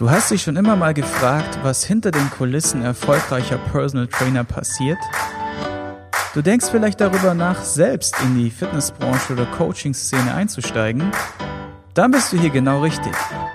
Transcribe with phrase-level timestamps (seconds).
[0.00, 4.96] Du hast dich schon immer mal gefragt, was hinter den Kulissen erfolgreicher Personal Trainer passiert?
[6.32, 11.12] Du denkst vielleicht darüber nach, selbst in die Fitnessbranche oder Coaching-Szene einzusteigen?
[11.92, 13.12] Dann bist du hier genau richtig.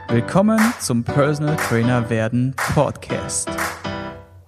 [0.08, 3.50] Willkommen zum Personal Trainer werden Podcast.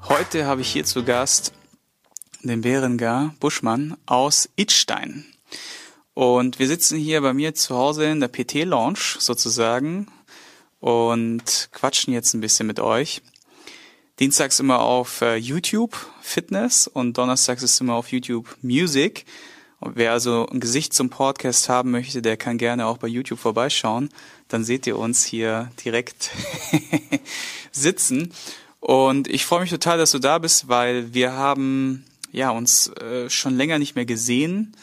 [0.08, 1.52] Heute habe ich hier zu Gast
[2.44, 5.26] den Berengar Buschmann aus Idstein.
[6.14, 10.06] Und wir sitzen hier bei mir zu Hause in der PT Lounge sozusagen
[10.80, 13.22] und quatschen jetzt ein bisschen mit euch.
[14.20, 19.26] Dienstags immer auf äh, YouTube Fitness und donnerstags ist immer auf YouTube Music.
[19.80, 23.38] Und wer also ein Gesicht zum Podcast haben möchte, der kann gerne auch bei YouTube
[23.38, 24.10] vorbeischauen.
[24.48, 26.32] Dann seht ihr uns hier direkt
[27.72, 28.34] sitzen.
[28.80, 33.30] Und ich freue mich total, dass du da bist, weil wir haben ja uns äh,
[33.30, 34.76] schon länger nicht mehr gesehen.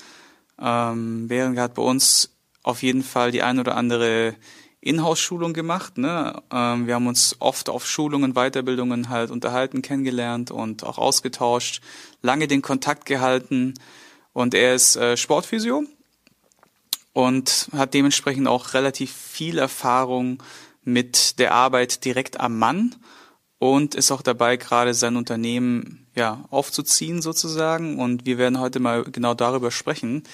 [0.60, 2.30] Ähm, Während hat bei uns
[2.62, 4.36] auf jeden Fall die ein oder andere
[4.84, 5.98] Inhouse-Schulung gemacht.
[5.98, 6.42] Ne?
[6.52, 11.80] Ähm, wir haben uns oft auf Schulungen, Weiterbildungen halt unterhalten, kennengelernt und auch ausgetauscht,
[12.22, 13.74] lange den Kontakt gehalten.
[14.32, 15.84] Und er ist äh, Sportphysio
[17.12, 20.42] und hat dementsprechend auch relativ viel Erfahrung
[20.82, 22.94] mit der Arbeit direkt am Mann
[23.58, 27.98] und ist auch dabei, gerade sein Unternehmen ja aufzuziehen sozusagen.
[27.98, 30.24] Und wir werden heute mal genau darüber sprechen,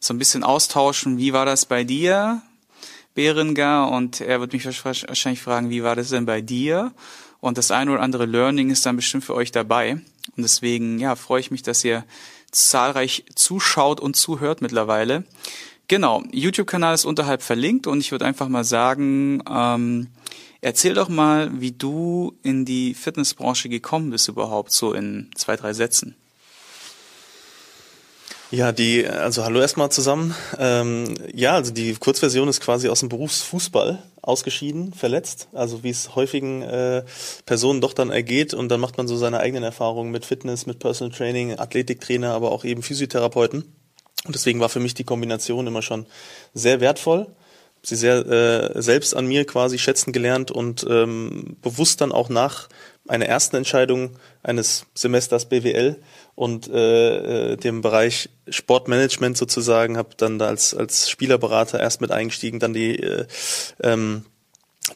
[0.00, 1.18] so ein bisschen austauschen.
[1.18, 2.42] Wie war das bei dir?
[3.20, 6.90] Berengar und er wird mich wahrscheinlich fragen, wie war das denn bei dir?
[7.40, 9.92] Und das eine oder andere Learning ist dann bestimmt für euch dabei.
[10.36, 12.06] Und deswegen, ja, freue ich mich, dass ihr
[12.50, 15.24] zahlreich zuschaut und zuhört mittlerweile.
[15.86, 20.06] Genau, YouTube-Kanal ist unterhalb verlinkt und ich würde einfach mal sagen, ähm,
[20.62, 25.74] erzähl doch mal, wie du in die Fitnessbranche gekommen bist überhaupt, so in zwei, drei
[25.74, 26.14] Sätzen.
[28.52, 30.34] Ja, die, also hallo erstmal zusammen.
[30.58, 36.16] Ähm, ja, also die Kurzversion ist quasi aus dem Berufsfußball ausgeschieden, verletzt, also wie es
[36.16, 37.04] häufigen äh,
[37.46, 40.80] Personen doch dann ergeht und dann macht man so seine eigenen Erfahrungen mit Fitness, mit
[40.80, 43.72] Personal Training, Athletiktrainer, aber auch eben Physiotherapeuten.
[44.26, 46.06] Und deswegen war für mich die Kombination immer schon
[46.52, 47.28] sehr wertvoll.
[47.82, 52.68] Sie sehr äh, selbst an mir quasi schätzen gelernt und ähm, bewusst dann auch nach
[53.08, 54.10] einer ersten Entscheidung
[54.42, 55.96] eines Semesters BWL
[56.34, 62.10] und äh, äh, dem Bereich Sportmanagement sozusagen, habe dann da als, als Spielerberater erst mit
[62.10, 63.26] eingestiegen, dann die äh,
[63.82, 64.24] ähm,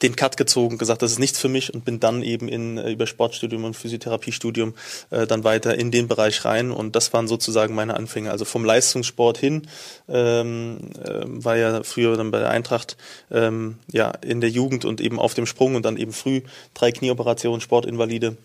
[0.02, 2.90] den Cut gezogen, gesagt, das ist nichts für mich und bin dann eben in äh,
[2.90, 4.74] über Sportstudium und Physiotherapiestudium
[5.10, 8.30] äh, dann weiter in den Bereich rein und das waren sozusagen meine Anfänge.
[8.30, 9.66] Also vom Leistungssport hin
[10.08, 12.96] ähm, äh, war ja früher dann bei der Eintracht
[13.30, 16.42] ähm, ja in der Jugend und eben auf dem Sprung und dann eben früh
[16.74, 18.36] drei Knieoperationen, Sportinvalide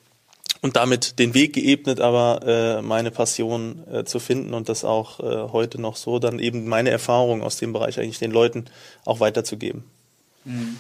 [0.62, 5.20] und damit den Weg geebnet, aber äh, meine Passion äh, zu finden und das auch
[5.20, 8.66] äh, heute noch so, dann eben meine Erfahrungen aus dem Bereich eigentlich den Leuten
[9.06, 9.84] auch weiterzugeben.
[10.44, 10.78] Mhm.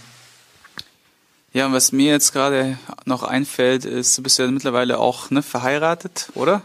[1.51, 5.41] Ja, und was mir jetzt gerade noch einfällt, ist, du bist ja mittlerweile auch ne,
[5.41, 6.62] verheiratet, oder?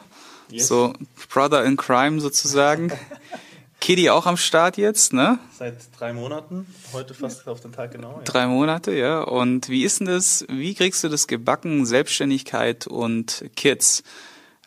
[0.50, 0.68] Yes.
[0.68, 0.92] So
[1.32, 2.92] Brother in Crime sozusagen.
[3.84, 5.38] Kitty auch am Start jetzt, ne?
[5.58, 8.12] Seit drei Monaten, heute fast auf den Tag genau.
[8.12, 8.22] Ja.
[8.24, 9.20] Drei Monate, ja.
[9.20, 14.02] Und wie ist denn das, wie kriegst du das gebacken, Selbstständigkeit und Kids?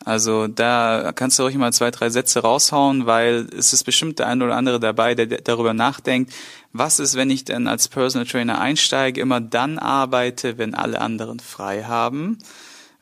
[0.04, 4.28] Also da kannst du ruhig mal zwei, drei Sätze raushauen, weil es ist bestimmt der
[4.28, 6.32] eine oder andere dabei, der darüber nachdenkt,
[6.72, 11.40] was ist, wenn ich denn als Personal Trainer einsteige, immer dann arbeite, wenn alle anderen
[11.40, 12.38] frei haben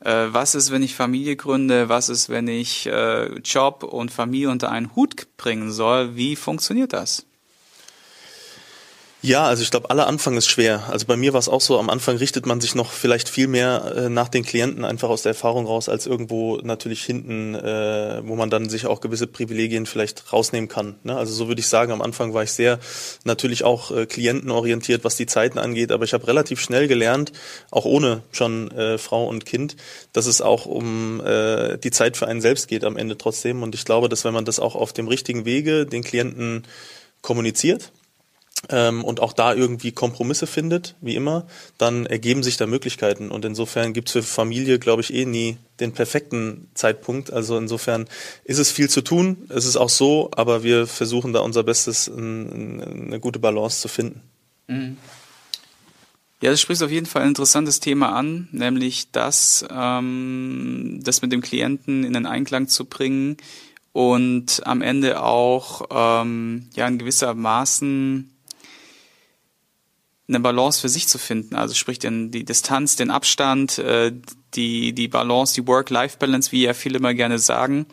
[0.07, 4.49] äh, was ist, wenn ich Familie gründe, was ist, wenn ich äh, Job und Familie
[4.49, 7.25] unter einen Hut bringen soll, wie funktioniert das?
[9.23, 10.87] Ja, also ich glaube, aller Anfang ist schwer.
[10.89, 13.47] Also bei mir war es auch so, am Anfang richtet man sich noch vielleicht viel
[13.47, 18.21] mehr äh, nach den Klienten einfach aus der Erfahrung raus, als irgendwo natürlich hinten, äh,
[18.23, 20.99] wo man dann sich auch gewisse Privilegien vielleicht rausnehmen kann.
[21.03, 21.17] Ne?
[21.17, 22.79] Also so würde ich sagen, am Anfang war ich sehr
[23.23, 27.31] natürlich auch äh, klientenorientiert, was die Zeiten angeht, aber ich habe relativ schnell gelernt,
[27.71, 29.77] auch ohne schon äh, Frau und Kind,
[30.13, 33.63] dass es auch um äh, die Zeit für einen selbst geht am Ende trotzdem.
[33.63, 36.67] Und ich glaube, dass wenn man das auch auf dem richtigen Wege den Klienten
[37.23, 37.91] kommuniziert,
[38.69, 43.29] ähm, und auch da irgendwie Kompromisse findet, wie immer, dann ergeben sich da Möglichkeiten.
[43.29, 47.31] Und insofern gibt's für Familie, glaube ich, eh nie den perfekten Zeitpunkt.
[47.31, 48.07] Also insofern
[48.43, 49.45] ist es viel zu tun.
[49.49, 53.81] Es ist auch so, aber wir versuchen da unser Bestes, in, in eine gute Balance
[53.81, 54.21] zu finden.
[54.67, 54.97] Mhm.
[56.41, 61.31] Ja, das spricht auf jeden Fall ein interessantes Thema an, nämlich das, ähm, das mit
[61.31, 63.37] dem Klienten in den Einklang zu bringen
[63.91, 68.36] und am Ende auch ähm, ja in gewisser Maßen
[70.27, 71.55] eine Balance für sich zu finden.
[71.55, 74.11] Also sprich den, die Distanz, den Abstand, äh,
[74.53, 77.85] die, die Balance, die Work-Life-Balance, wie ja viele immer gerne sagen.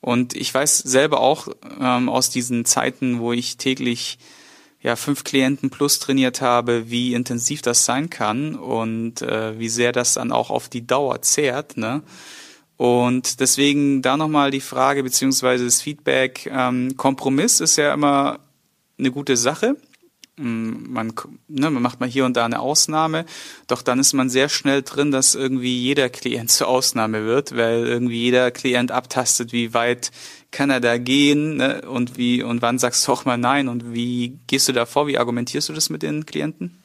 [0.00, 1.48] Und ich weiß selber auch
[1.80, 4.18] ähm, aus diesen Zeiten, wo ich täglich
[4.82, 9.92] ja fünf Klienten plus trainiert habe, wie intensiv das sein kann und äh, wie sehr
[9.92, 11.76] das dann auch auf die Dauer zehrt.
[11.76, 12.02] Ne?
[12.78, 16.50] Und deswegen da nochmal die Frage beziehungsweise das Feedback.
[16.50, 18.40] Ähm, Kompromiss ist ja immer
[18.98, 19.76] eine gute Sache.
[20.42, 21.12] Man,
[21.48, 23.26] ne, man macht mal hier und da eine Ausnahme,
[23.66, 27.86] doch dann ist man sehr schnell drin, dass irgendwie jeder Klient zur Ausnahme wird, weil
[27.86, 30.10] irgendwie jeder Klient abtastet, wie weit
[30.50, 33.68] kann er da gehen ne, und wie und wann sagst du auch mal nein?
[33.68, 36.79] Und wie gehst du da vor, wie argumentierst du das mit den Klienten?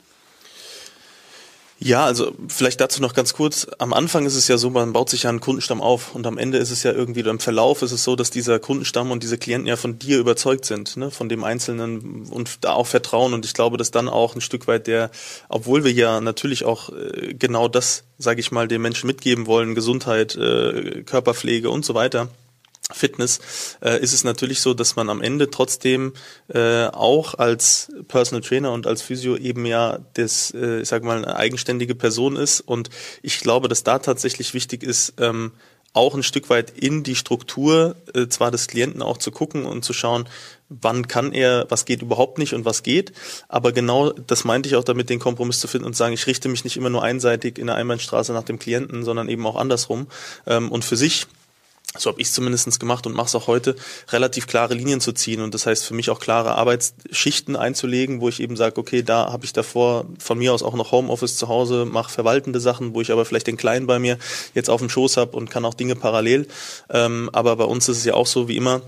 [1.77, 3.67] Ja, also vielleicht dazu noch ganz kurz.
[3.79, 6.37] Am Anfang ist es ja so, man baut sich ja einen Kundenstamm auf und am
[6.37, 9.23] Ende ist es ja irgendwie, oder im Verlauf ist es so, dass dieser Kundenstamm und
[9.23, 13.33] diese Klienten ja von dir überzeugt sind, ne, von dem Einzelnen und da auch vertrauen.
[13.33, 15.11] Und ich glaube, dass dann auch ein Stück weit der,
[15.49, 19.75] obwohl wir ja natürlich auch äh, genau das, sage ich mal, den Menschen mitgeben wollen,
[19.75, 22.29] Gesundheit, äh, Körperpflege und so weiter,
[22.93, 23.39] Fitness
[23.81, 26.13] äh, ist es natürlich so, dass man am Ende trotzdem
[26.53, 31.17] äh, auch als Personal Trainer und als Physio eben ja das, äh, ich sag mal,
[31.17, 32.61] eine eigenständige Person ist.
[32.61, 32.89] Und
[33.23, 35.51] ich glaube, dass da tatsächlich wichtig ist, ähm,
[35.93, 39.85] auch ein Stück weit in die Struktur äh, zwar des Klienten auch zu gucken und
[39.85, 40.27] zu schauen,
[40.67, 43.13] wann kann er, was geht überhaupt nicht und was geht.
[43.47, 46.27] Aber genau das meinte ich auch damit, den Kompromiss zu finden und zu sagen, ich
[46.27, 49.55] richte mich nicht immer nur einseitig in der Einbahnstraße nach dem Klienten, sondern eben auch
[49.55, 50.07] andersrum.
[50.45, 51.27] Ähm, und für sich
[51.97, 53.75] so habe ich es zumindest gemacht und mache es auch heute,
[54.09, 55.41] relativ klare Linien zu ziehen.
[55.41, 59.31] Und das heißt für mich auch klare Arbeitsschichten einzulegen, wo ich eben sage, okay, da
[59.31, 63.01] habe ich davor von mir aus auch noch Homeoffice zu Hause, mache verwaltende Sachen, wo
[63.01, 64.17] ich aber vielleicht den Kleinen bei mir
[64.53, 66.47] jetzt auf dem Schoß habe und kann auch Dinge parallel.
[66.89, 68.81] Ähm, aber bei uns ist es ja auch so wie immer,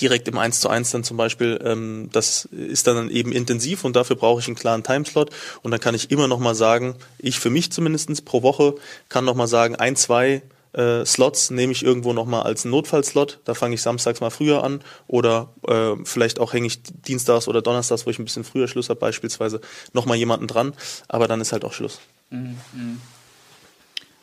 [0.00, 3.96] direkt im 1 zu 1 dann zum Beispiel, ähm, das ist dann eben intensiv und
[3.96, 5.30] dafür brauche ich einen klaren Timeslot
[5.62, 8.74] und dann kann ich immer noch mal sagen, ich für mich zumindestens pro Woche
[9.08, 10.42] kann noch mal sagen, ein, zwei
[10.72, 13.40] äh, Slots nehme ich irgendwo nochmal als Notfallslot.
[13.44, 17.62] Da fange ich samstags mal früher an oder äh, vielleicht auch hänge ich dienstags oder
[17.62, 19.60] donnerstags, wo ich ein bisschen früher Schluss habe, beispielsweise
[19.92, 20.72] nochmal jemanden dran.
[21.08, 22.00] Aber dann ist halt auch Schluss.
[22.30, 22.56] Mhm.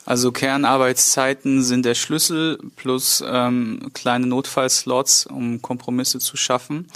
[0.05, 6.87] Also Kernarbeitszeiten sind der Schlüssel plus ähm, kleine Notfallslots, um Kompromisse zu schaffen.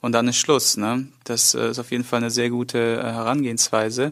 [0.00, 0.76] Und dann ist Schluss.
[0.76, 1.08] Ne?
[1.24, 4.10] Das äh, ist auf jeden Fall eine sehr gute äh, Herangehensweise.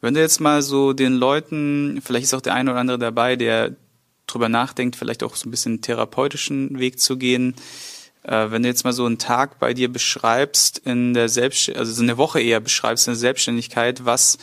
[0.00, 3.36] Wenn du jetzt mal so den Leuten, vielleicht ist auch der eine oder andere dabei,
[3.36, 3.76] der
[4.26, 7.54] drüber nachdenkt, vielleicht auch so ein bisschen einen therapeutischen Weg zu gehen.
[8.22, 11.92] Äh, wenn du jetzt mal so einen Tag bei dir beschreibst, in der Selbst also
[11.92, 14.38] so eine Woche eher beschreibst in der Selbstständigkeit, was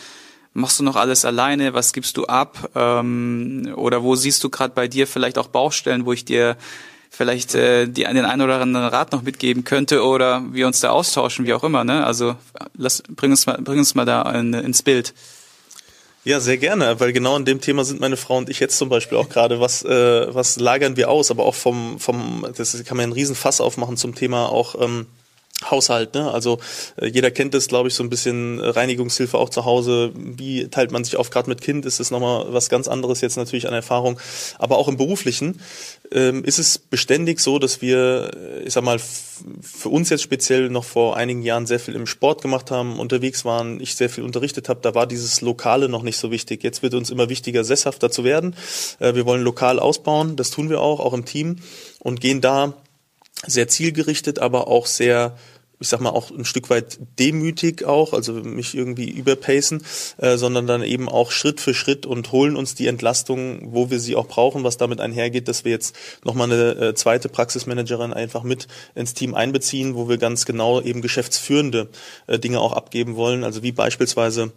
[0.54, 2.72] machst du noch alles alleine, was gibst du ab?
[2.76, 6.58] Ähm, oder wo siehst du gerade bei dir vielleicht auch Baustellen, wo ich dir
[7.10, 10.90] vielleicht äh, die, den einen oder anderen Rat noch mitgeben könnte oder wir uns da
[10.90, 11.84] austauschen, wie auch immer.
[11.84, 12.06] Ne?
[12.06, 12.36] Also
[12.76, 15.14] lass, bring, uns mal, bring uns mal da in, ins Bild.
[16.26, 18.90] Ja, sehr gerne, weil genau an dem Thema sind meine Frau und ich jetzt zum
[18.90, 19.62] Beispiel auch gerade.
[19.62, 21.32] Was, äh, was lagern wir aus?
[21.32, 25.08] Aber auch vom, vom, das kann man einen riesen Fass aufmachen zum Thema auch ähm,
[25.66, 26.32] Haushalt, ne?
[26.32, 26.60] Also
[26.96, 30.12] äh, jeder kennt das, glaube ich, so ein bisschen Reinigungshilfe auch zu Hause.
[30.16, 31.30] Wie teilt man sich auf?
[31.30, 34.20] Gerade mit Kind ist es nochmal was ganz anderes jetzt natürlich an Erfahrung.
[34.58, 35.60] Aber auch im Beruflichen
[36.12, 39.00] ähm, ist es beständig so, dass wir, äh, ich sag mal,
[39.62, 43.44] für uns jetzt speziell noch vor einigen Jahren sehr viel im Sport gemacht haben, unterwegs
[43.44, 44.80] waren, ich sehr viel unterrichtet habe.
[44.82, 46.64] Da war dieses Lokale noch nicht so wichtig.
[46.64, 48.56] Jetzt wird uns immer wichtiger, sesshafter zu werden.
[49.00, 51.58] Äh, wir wollen lokal ausbauen, das tun wir auch, auch im Team
[52.00, 52.76] und gehen da
[53.46, 55.36] sehr zielgerichtet, aber auch sehr
[55.80, 59.84] ich sag mal auch ein Stück weit demütig auch, also mich irgendwie überpacen,
[60.18, 64.00] äh, sondern dann eben auch Schritt für Schritt und holen uns die Entlastung, wo wir
[64.00, 68.44] sie auch brauchen, was damit einhergeht, dass wir jetzt nochmal eine äh, zweite Praxismanagerin einfach
[68.44, 71.88] mit ins Team einbeziehen, wo wir ganz genau eben geschäftsführende
[72.28, 74.52] äh, Dinge auch abgeben wollen, also wie beispielsweise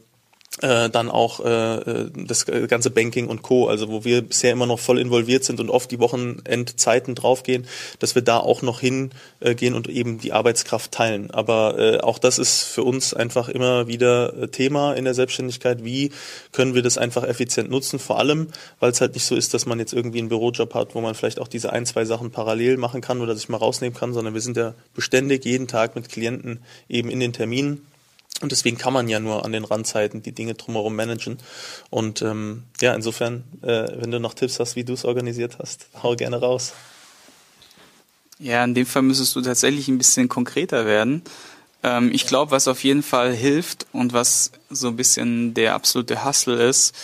[0.60, 4.66] äh, dann auch äh, äh, das ganze Banking und Co., also wo wir bisher immer
[4.66, 7.66] noch voll involviert sind und oft die Wochenendzeiten draufgehen,
[8.00, 11.30] dass wir da auch noch hingehen und eben die Arbeitskraft teilen.
[11.30, 15.84] Aber äh, auch das ist für uns einfach immer wieder äh, Thema in der Selbstständigkeit.
[15.84, 16.12] Wie
[16.52, 17.98] können wir das einfach effizient nutzen?
[17.98, 20.94] Vor allem, weil es halt nicht so ist, dass man jetzt irgendwie einen Bürojob hat,
[20.94, 23.98] wo man vielleicht auch diese ein, zwei Sachen parallel machen kann oder sich mal rausnehmen
[23.98, 27.86] kann, sondern wir sind ja beständig jeden Tag mit Klienten eben in den Terminen
[28.40, 31.38] und deswegen kann man ja nur an den Randzeiten die Dinge drumherum managen.
[31.90, 35.86] Und ähm, ja, insofern, äh, wenn du noch Tipps hast, wie du es organisiert hast,
[36.02, 36.72] hau gerne raus.
[38.40, 41.22] Ja, in dem Fall müsstest du tatsächlich ein bisschen konkreter werden.
[41.84, 46.24] Ähm, ich glaube, was auf jeden Fall hilft und was so ein bisschen der absolute
[46.24, 46.96] Hustle ist,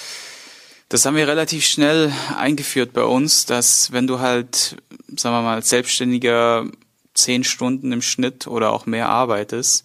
[0.89, 4.77] das haben wir relativ schnell eingeführt bei uns, dass wenn du halt,
[5.15, 6.67] sagen wir mal, als Selbstständiger
[7.15, 9.85] zehn Stunden im Schnitt oder auch mehr arbeitest,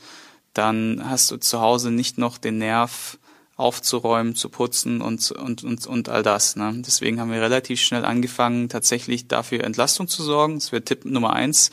[0.53, 3.17] dann hast du zu Hause nicht noch den Nerv
[3.55, 6.55] aufzuräumen, zu putzen und, und, und, und all das.
[6.55, 6.81] Ne?
[6.85, 10.55] Deswegen haben wir relativ schnell angefangen, tatsächlich dafür Entlastung zu sorgen.
[10.55, 11.71] Das wäre Tipp Nummer eins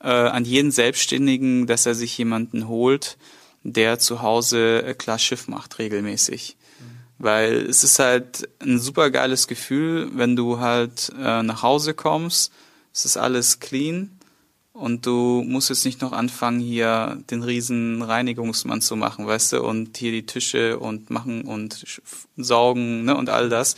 [0.00, 3.16] äh, an jeden Selbstständigen, dass er sich jemanden holt,
[3.62, 6.56] der zu Hause äh, klar Schiff macht regelmäßig.
[7.18, 12.52] Weil es ist halt ein super geiles Gefühl, wenn du halt äh, nach Hause kommst,
[12.92, 14.10] es ist alles clean
[14.74, 19.62] und du musst jetzt nicht noch anfangen, hier den riesen Reinigungsmann zu machen, weißt du,
[19.62, 22.02] und hier die Tische und machen und
[22.36, 23.76] saugen, ne, und all das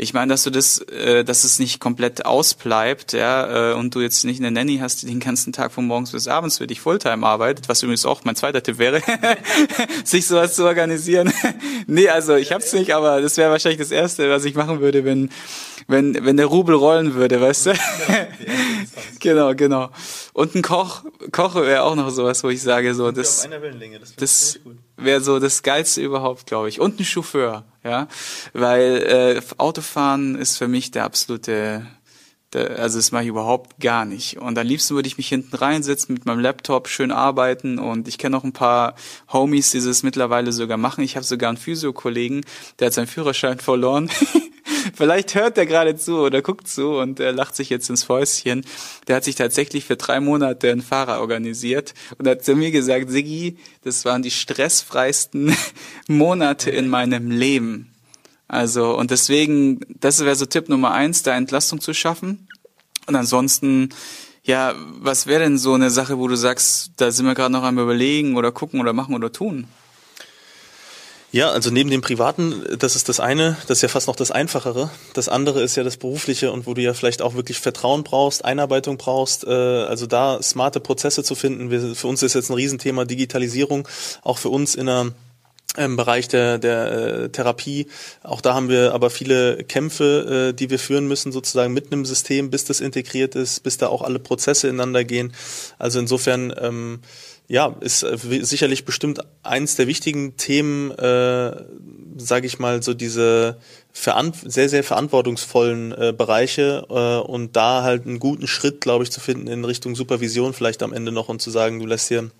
[0.00, 4.00] ich meine, dass du das, äh, dass es nicht komplett ausbleibt, ja, äh, und du
[4.00, 6.80] jetzt nicht eine Nanny hast, die den ganzen Tag von morgens bis abends für dich
[6.80, 9.02] Fulltime arbeitet, was übrigens auch mein zweiter Tipp wäre,
[10.04, 11.32] sich sowas zu organisieren.
[11.88, 15.04] nee, also ich hab's nicht, aber das wäre wahrscheinlich das Erste, was ich machen würde,
[15.04, 15.30] wenn,
[15.88, 17.72] wenn, wenn der Rubel rollen würde, weißt du?
[19.18, 19.90] genau, genau.
[20.32, 21.02] Und ein Koch,
[21.32, 24.60] Koch wäre auch noch sowas, wo ich sage, so, das, das, das
[24.98, 26.80] wäre so das Geilste überhaupt, glaube ich.
[26.80, 28.08] Und ein Chauffeur ja,
[28.52, 31.86] weil äh, Autofahren ist für mich der absolute
[32.54, 34.38] also das mache ich überhaupt gar nicht.
[34.38, 37.78] Und am liebsten würde ich mich hinten reinsetzen mit meinem Laptop, schön arbeiten.
[37.78, 38.94] Und ich kenne noch ein paar
[39.32, 41.04] Homies, die das mittlerweile sogar machen.
[41.04, 42.44] Ich habe sogar einen Physiokollegen,
[42.78, 44.10] der hat seinen Führerschein verloren.
[44.94, 48.64] Vielleicht hört er gerade zu oder guckt zu und er lacht sich jetzt ins Fäustchen.
[49.06, 53.10] Der hat sich tatsächlich für drei Monate einen Fahrer organisiert und hat zu mir gesagt,
[53.10, 55.54] Siggi, das waren die stressfreisten
[56.08, 57.92] Monate in meinem Leben.
[58.48, 62.48] Also, und deswegen, das wäre so Tipp Nummer eins, da Entlastung zu schaffen.
[63.06, 63.90] Und ansonsten,
[64.42, 67.62] ja, was wäre denn so eine Sache, wo du sagst, da sind wir gerade noch
[67.62, 69.66] am überlegen oder gucken oder machen oder tun?
[71.30, 74.30] Ja, also neben dem Privaten, das ist das eine, das ist ja fast noch das
[74.30, 74.88] Einfachere.
[75.12, 78.46] Das andere ist ja das Berufliche und wo du ja vielleicht auch wirklich Vertrauen brauchst,
[78.46, 81.70] Einarbeitung brauchst, äh, also da smarte Prozesse zu finden.
[81.70, 83.86] Wir, für uns ist jetzt ein Riesenthema Digitalisierung,
[84.22, 85.12] auch für uns in der
[85.76, 87.86] im Bereich der, der äh, Therapie.
[88.22, 92.04] Auch da haben wir aber viele Kämpfe, äh, die wir führen müssen, sozusagen mit einem
[92.04, 95.32] System, bis das integriert ist, bis da auch alle Prozesse ineinander gehen.
[95.78, 97.00] Also insofern ähm,
[97.48, 101.56] ja, ist äh, sicherlich bestimmt eins der wichtigen Themen, äh,
[102.16, 103.56] sage ich mal, so diese
[103.92, 109.20] sehr, sehr verantwortungsvollen äh, Bereiche äh, und da halt einen guten Schritt, glaube ich, zu
[109.20, 112.30] finden in Richtung Supervision vielleicht am Ende noch und zu sagen, du lässt hier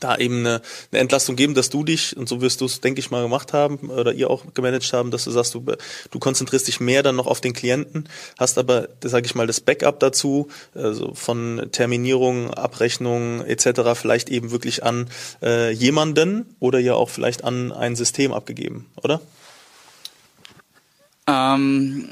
[0.00, 3.00] da eben eine, eine Entlastung geben, dass du dich, und so wirst du es, denke
[3.00, 5.64] ich mal, gemacht haben oder ihr auch gemanagt haben, dass du sagst, du,
[6.10, 8.08] du konzentrierst dich mehr dann noch auf den Klienten,
[8.38, 13.94] hast aber, sage ich mal, das Backup dazu, also von Terminierung, Abrechnung etc.
[13.94, 15.08] vielleicht eben wirklich an
[15.42, 19.20] äh, jemanden oder ja auch vielleicht an ein System abgegeben, oder?
[21.26, 22.08] Ähm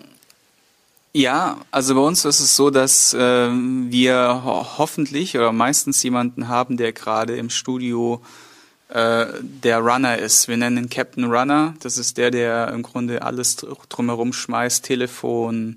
[1.14, 3.18] ja, also bei uns ist es so, dass äh,
[3.50, 8.22] wir ho hoffentlich oder meistens jemanden haben, der gerade im Studio
[8.88, 10.48] äh, der Runner ist.
[10.48, 11.74] Wir nennen ihn Captain Runner.
[11.80, 15.76] Das ist der, der im Grunde alles drumherum schmeißt, Telefon,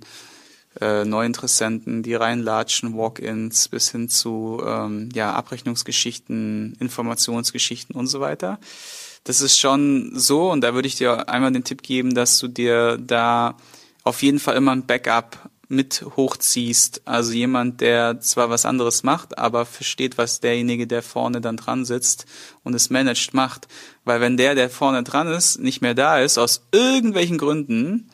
[0.79, 8.59] äh, Neuinteressenten, die reinlatschen, Walk-ins bis hin zu ähm, ja, Abrechnungsgeschichten, Informationsgeschichten und so weiter.
[9.23, 12.47] Das ist schon so und da würde ich dir einmal den Tipp geben, dass du
[12.47, 13.57] dir da
[14.05, 17.01] auf jeden Fall immer ein Backup mit hochziehst.
[17.05, 21.85] Also jemand, der zwar was anderes macht, aber versteht, was derjenige, der vorne dann dran
[21.85, 22.25] sitzt
[22.63, 23.67] und es managt, macht.
[24.05, 28.09] Weil wenn der, der vorne dran ist, nicht mehr da ist, aus irgendwelchen Gründen,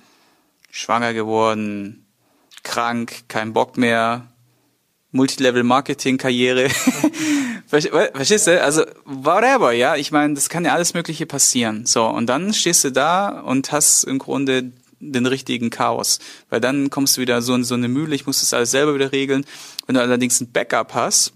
[0.71, 2.05] schwanger geworden,
[2.63, 4.27] krank, kein Bock mehr,
[5.11, 6.69] Multilevel-Marketing-Karriere.
[7.67, 8.61] Verstehst du?
[8.61, 9.97] Also, whatever, ja.
[9.97, 11.85] Ich meine, das kann ja alles Mögliche passieren.
[11.85, 14.71] So, und dann stehst du da und hast im Grunde
[15.01, 16.19] den richtigen Chaos.
[16.49, 18.95] Weil dann kommst du wieder so in so eine Mühle, ich muss das alles selber
[18.95, 19.45] wieder regeln.
[19.85, 21.33] Wenn du allerdings ein Backup hast,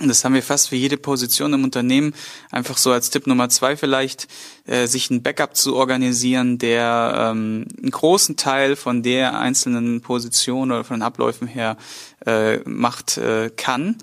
[0.00, 2.14] und das haben wir fast für jede Position im Unternehmen,
[2.50, 4.26] einfach so als Tipp Nummer zwei vielleicht,
[4.66, 10.72] äh, sich ein Backup zu organisieren, der ähm, einen großen Teil von der einzelnen Position
[10.72, 11.76] oder von den Abläufen her
[12.26, 13.96] äh, macht äh, kann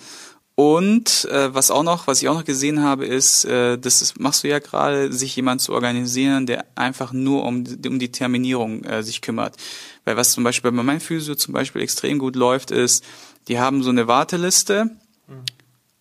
[0.56, 4.20] und äh, was auch noch, was ich auch noch gesehen habe, ist, äh, das ist,
[4.20, 8.84] machst du ja gerade, sich jemand zu organisieren, der einfach nur um, um die Terminierung
[8.84, 9.56] äh, sich kümmert.
[10.04, 13.04] Weil was zum Beispiel bei meinem Physio zum Beispiel extrem gut läuft, ist,
[13.48, 14.86] die haben so eine Warteliste.
[15.28, 15.46] Mhm.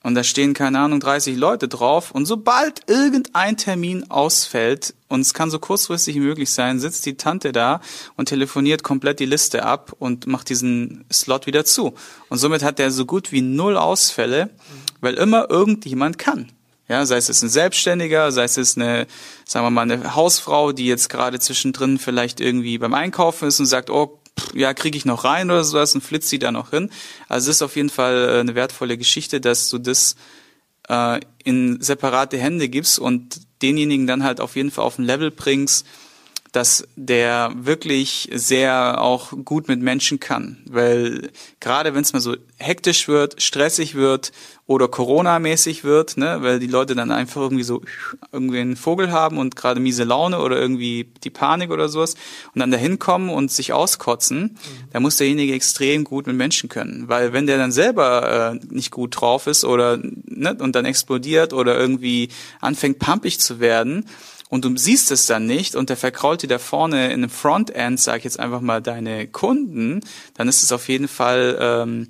[0.02, 2.10] Und da stehen, keine Ahnung, 30 Leute drauf.
[2.10, 7.16] Und sobald irgendein Termin ausfällt, und es kann so kurzfristig wie möglich sein, sitzt die
[7.16, 7.80] Tante da
[8.16, 11.94] und telefoniert komplett die Liste ab und macht diesen Slot wieder zu.
[12.30, 14.48] Und somit hat er so gut wie null Ausfälle,
[15.02, 16.50] weil immer irgendjemand kann.
[16.88, 19.06] Ja, sei es ein Selbstständiger, sei es eine,
[19.44, 23.66] sagen wir mal, eine Hausfrau, die jetzt gerade zwischendrin vielleicht irgendwie beim Einkaufen ist und
[23.66, 24.19] sagt, oh,
[24.54, 26.90] ja, kriege ich noch rein oder sowas und flitzt sie da noch hin.
[27.28, 30.16] Also es ist auf jeden Fall äh, eine wertvolle Geschichte, dass du das
[30.88, 35.30] äh, in separate Hände gibst und denjenigen dann halt auf jeden Fall auf ein Level
[35.30, 35.86] bringst,
[36.52, 40.58] dass der wirklich sehr auch gut mit Menschen kann.
[40.66, 41.30] Weil
[41.60, 44.32] gerade wenn es mal so hektisch wird, stressig wird
[44.66, 47.82] oder Corona-mäßig wird, ne, weil die Leute dann einfach irgendwie so
[48.30, 52.14] irgendwie einen Vogel haben und gerade miese Laune oder irgendwie die Panik oder sowas
[52.54, 54.58] und dann dahin kommen und sich auskotzen, mhm.
[54.92, 58.92] da muss derjenige extrem gut mit Menschen können, weil wenn der dann selber äh, nicht
[58.92, 62.28] gut drauf ist oder ne, und dann explodiert oder irgendwie
[62.60, 64.06] anfängt pumpig zu werden,
[64.50, 67.98] und du siehst es dann nicht und der verkrault dir da vorne in einem Frontend,
[67.98, 70.00] sag ich jetzt einfach mal, deine Kunden,
[70.34, 72.08] dann ist es auf jeden Fall ähm,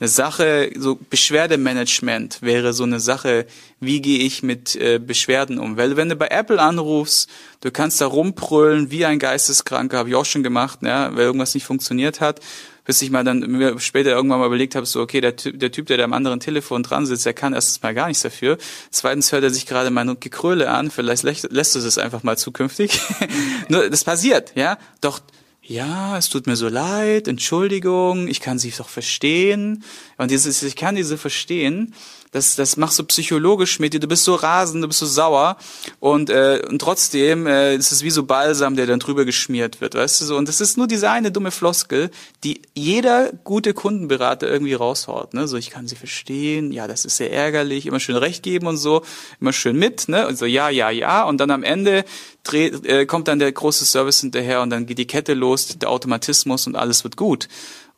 [0.00, 3.46] eine Sache, so Beschwerdemanagement wäre so eine Sache,
[3.78, 5.76] wie gehe ich mit äh, Beschwerden um?
[5.76, 7.30] Weil wenn du bei Apple anrufst,
[7.60, 11.54] du kannst da rumbrüllen wie ein Geisteskranker, habe ich auch schon gemacht, ne, weil irgendwas
[11.54, 12.40] nicht funktioniert hat
[12.84, 15.70] bis ich mal dann mir später irgendwann mal überlegt habe, so okay, der Typ, der
[15.70, 18.58] Typ, der da am anderen Telefon dran sitzt, der kann erstens mal gar nichts dafür.
[18.90, 23.00] Zweitens hört er sich gerade mein Gekröle an, vielleicht lässt, du es einfach mal zukünftig.
[23.68, 24.78] Nur das passiert, ja.
[25.00, 25.20] Doch
[25.64, 29.84] ja, es tut mir so leid, Entschuldigung, ich kann sie doch verstehen.
[30.18, 31.94] Und dieses, ich kann diese verstehen,
[32.32, 34.00] das, das machst du psychologisch mit dir.
[34.00, 35.56] Du bist so rasend, du bist so sauer
[36.00, 39.94] und, äh, und trotzdem äh, ist es wie so Balsam, der dann drüber geschmiert wird,
[39.94, 40.36] weißt du so.
[40.36, 42.10] Und das ist nur diese eine dumme Floskel,
[42.42, 45.34] die jeder gute Kundenberater irgendwie raushaut.
[45.34, 45.46] Ne?
[45.46, 48.78] So, ich kann sie verstehen, ja, das ist sehr ärgerlich, immer schön recht geben und
[48.78, 49.02] so,
[49.38, 50.26] immer schön mit, ne?
[50.26, 51.24] Und so, ja, ja, ja.
[51.24, 52.04] Und dann am Ende
[52.44, 55.90] dreht, äh, kommt dann der große Service hinterher und dann geht die Kette los, der
[55.90, 57.48] Automatismus und alles wird gut.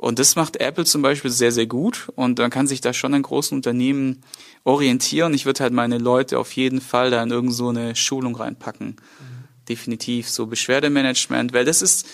[0.04, 2.12] Und das macht Apple zum Beispiel sehr, sehr gut.
[2.14, 4.22] Und man kann sich da schon an großen Unternehmen
[4.62, 5.32] orientieren.
[5.32, 8.88] Ich würde halt meine Leute auf jeden Fall da in irgend so eine Schulung reinpacken.
[8.88, 9.64] Mhm.
[9.66, 12.06] Definitiv so Beschwerdemanagement, weil das ist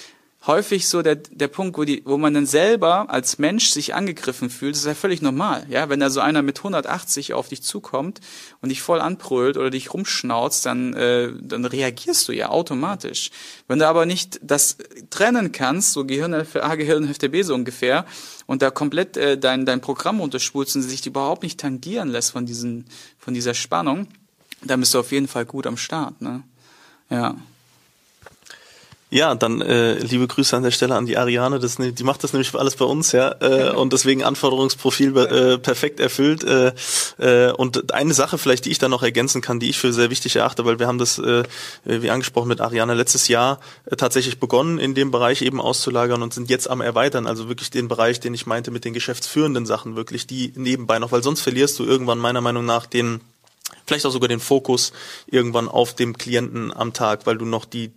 [0.47, 4.49] häufig so der, der Punkt, wo, die, wo man dann selber als Mensch sich angegriffen
[4.49, 5.67] fühlt, das ist ja völlig normal.
[5.69, 8.21] Ja, wenn da so einer mit 180 auf dich zukommt
[8.63, 13.31] und dich voll anbrüllt oder dich rumschnauzt, dann, äh, dann reagierst du ja automatisch.
[13.69, 14.79] Wenn du aber nicht das
[15.11, 18.07] trennen kannst, so Gehirnhälfte A, Gehirnhälfte B so ungefähr,
[18.47, 22.47] und da komplett äh, dein, dein Programm unterspulst und sich überhaupt nicht tangieren lässt von,
[22.47, 22.87] diesen,
[23.19, 24.09] von dieser Spannung,
[24.65, 26.21] dann bist du auf jeden Fall gut am Start.
[26.21, 26.43] Ne?
[27.11, 27.37] Ja.
[29.13, 32.33] Ja, dann äh, liebe Grüße an der Stelle an die Ariane, das, die macht das
[32.33, 36.45] nämlich alles bei uns, ja, äh, und deswegen Anforderungsprofil äh, perfekt erfüllt.
[36.45, 36.73] Äh,
[37.19, 40.11] äh, und eine Sache vielleicht, die ich da noch ergänzen kann, die ich für sehr
[40.11, 41.43] wichtig erachte, weil wir haben das, äh,
[41.85, 46.33] wie angesprochen mit Ariane, letztes Jahr äh, tatsächlich begonnen, in dem Bereich eben auszulagern und
[46.33, 49.97] sind jetzt am Erweitern, also wirklich den Bereich, den ich meinte mit den geschäftsführenden Sachen,
[49.97, 53.21] wirklich die nebenbei noch, weil sonst verlierst du irgendwann meiner Meinung nach den
[53.87, 54.93] vielleicht auch sogar den Fokus
[55.27, 57.91] irgendwann auf dem Klienten am Tag, weil du noch die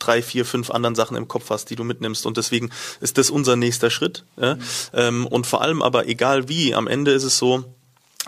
[0.00, 2.26] drei, vier, fünf anderen Sachen im Kopf hast, die du mitnimmst.
[2.26, 4.24] Und deswegen ist das unser nächster Schritt.
[4.36, 4.56] Ja?
[4.56, 4.60] Mhm.
[4.94, 7.64] Ähm, und vor allem aber, egal wie, am Ende ist es so,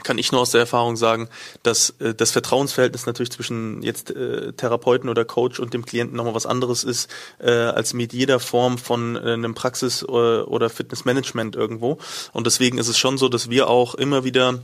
[0.02, 1.28] kann ich nur aus der Erfahrung sagen,
[1.62, 6.34] dass äh, das Vertrauensverhältnis natürlich zwischen jetzt äh, Therapeuten oder Coach und dem Klienten nochmal
[6.34, 10.70] was anderes ist äh, als mit jeder Form von äh, einem Praxis- oder, äh, oder
[10.70, 11.98] Fitnessmanagement irgendwo.
[12.32, 14.60] Und deswegen ist es schon so, dass wir auch immer wieder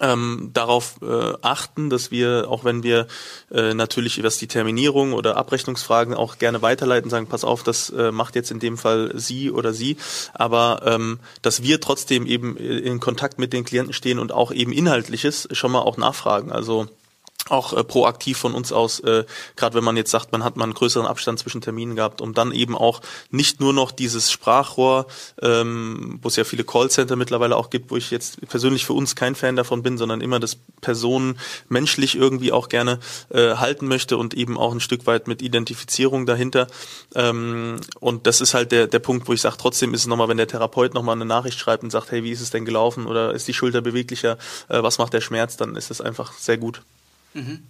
[0.00, 3.06] ähm, darauf äh, achten, dass wir, auch wenn wir
[3.52, 8.10] äh, natürlich was die Terminierung oder Abrechnungsfragen auch gerne weiterleiten, sagen, pass auf, das äh,
[8.10, 9.96] macht jetzt in dem Fall Sie oder Sie,
[10.32, 14.72] aber ähm, dass wir trotzdem eben in Kontakt mit den Klienten stehen und auch eben
[14.72, 16.50] Inhaltliches schon mal auch nachfragen.
[16.50, 16.88] Also
[17.50, 19.24] auch äh, proaktiv von uns aus, äh,
[19.56, 22.34] gerade wenn man jetzt sagt, man hat mal einen größeren Abstand zwischen Terminen gehabt, um
[22.34, 25.06] dann eben auch nicht nur noch dieses Sprachrohr,
[25.42, 29.14] ähm, wo es ja viele Callcenter mittlerweile auch gibt, wo ich jetzt persönlich für uns
[29.14, 32.98] kein Fan davon bin, sondern immer das Personen menschlich irgendwie auch gerne
[33.30, 36.66] äh, halten möchte und eben auch ein Stück weit mit Identifizierung dahinter.
[37.14, 40.28] Ähm, und das ist halt der, der Punkt, wo ich sage, trotzdem ist es nochmal,
[40.28, 43.06] wenn der Therapeut nochmal eine Nachricht schreibt und sagt, hey, wie ist es denn gelaufen
[43.06, 46.56] oder ist die Schulter beweglicher, äh, was macht der Schmerz, dann ist es einfach sehr
[46.56, 46.82] gut.
[47.34, 47.62] Mhm.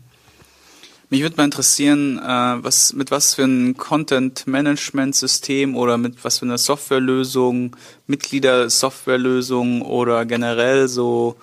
[1.10, 6.46] Mich würde mal interessieren, äh, was, mit was für ein Content-Management-System oder mit was für
[6.46, 11.36] einer Softwarelösung, Mitglieder-Softwarelösung oder generell so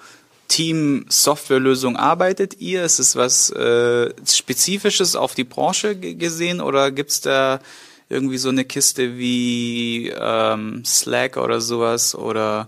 [0.48, 2.84] Team-Softwarelösung arbeitet ihr?
[2.84, 7.60] Ist es was äh, Spezifisches auf die Branche gesehen oder gibt's da
[8.10, 12.68] irgendwie so eine Kiste wie ähm, Slack oder sowas oder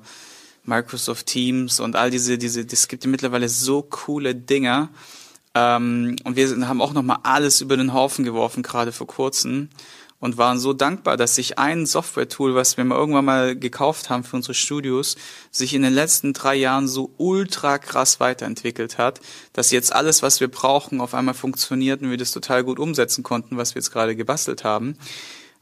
[0.64, 4.90] Microsoft Teams und all diese, diese, es gibt ja mittlerweile so coole Dinger.
[5.56, 9.70] Ähm, und wir haben auch nochmal alles über den Haufen geworfen, gerade vor kurzem.
[10.20, 14.24] Und waren so dankbar, dass sich ein Software-Tool, was wir mal irgendwann mal gekauft haben
[14.24, 15.18] für unsere Studios,
[15.52, 19.20] sich in den letzten drei Jahren so ultra krass weiterentwickelt hat,
[19.52, 23.22] dass jetzt alles, was wir brauchen, auf einmal funktioniert und wir das total gut umsetzen
[23.22, 24.98] konnten, was wir jetzt gerade gebastelt haben.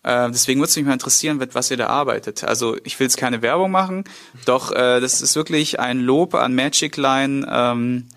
[0.04, 2.44] Äh, deswegen würde es mich mal interessieren, was ihr da arbeitet.
[2.44, 4.04] Also ich will jetzt keine Werbung machen,
[4.46, 8.10] doch äh, das ist wirklich ein Lob an Magic Line, ähm,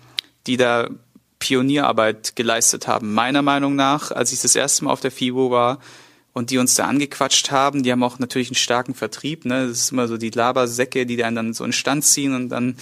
[0.45, 0.89] die da
[1.45, 3.13] Pionierarbeit geleistet haben.
[3.13, 5.79] Meiner Meinung nach, als ich das erste Mal auf der FIBO war
[6.33, 7.83] und die uns da angequatscht haben.
[7.83, 9.45] Die haben auch natürlich einen starken Vertrieb.
[9.45, 9.67] Ne?
[9.67, 12.77] Das ist immer so die Labersäcke, die einen dann so in Stand ziehen und dann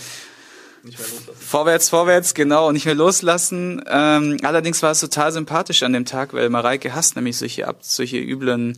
[1.40, 3.82] Vorwärts, vorwärts, genau, und nicht mehr loslassen.
[3.90, 7.78] Ähm, allerdings war es total sympathisch an dem Tag, weil Mareike hasst nämlich solche, ab,
[7.80, 8.78] solche üblen,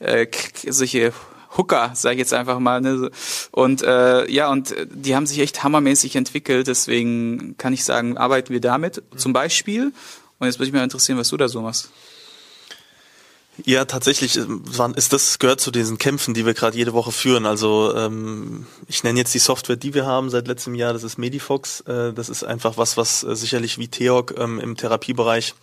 [0.00, 0.26] äh,
[0.68, 1.12] solche
[1.56, 2.80] Hooker, sage ich jetzt einfach mal.
[2.80, 3.10] Ne?
[3.50, 6.66] Und äh, ja, und die haben sich echt hammermäßig entwickelt.
[6.66, 9.92] Deswegen kann ich sagen, arbeiten wir damit zum Beispiel.
[10.38, 11.90] Und jetzt würde mich mal interessieren, was du da so machst.
[13.64, 14.46] Ja, tatsächlich äh,
[14.96, 17.46] ist das gehört zu diesen Kämpfen, die wir gerade jede Woche führen.
[17.46, 20.92] Also ähm, ich nenne jetzt die Software, die wir haben seit letztem Jahr.
[20.92, 21.80] Das ist Medifox.
[21.82, 25.54] Äh, das ist einfach was, was äh, sicherlich wie Theok ähm, im Therapiebereich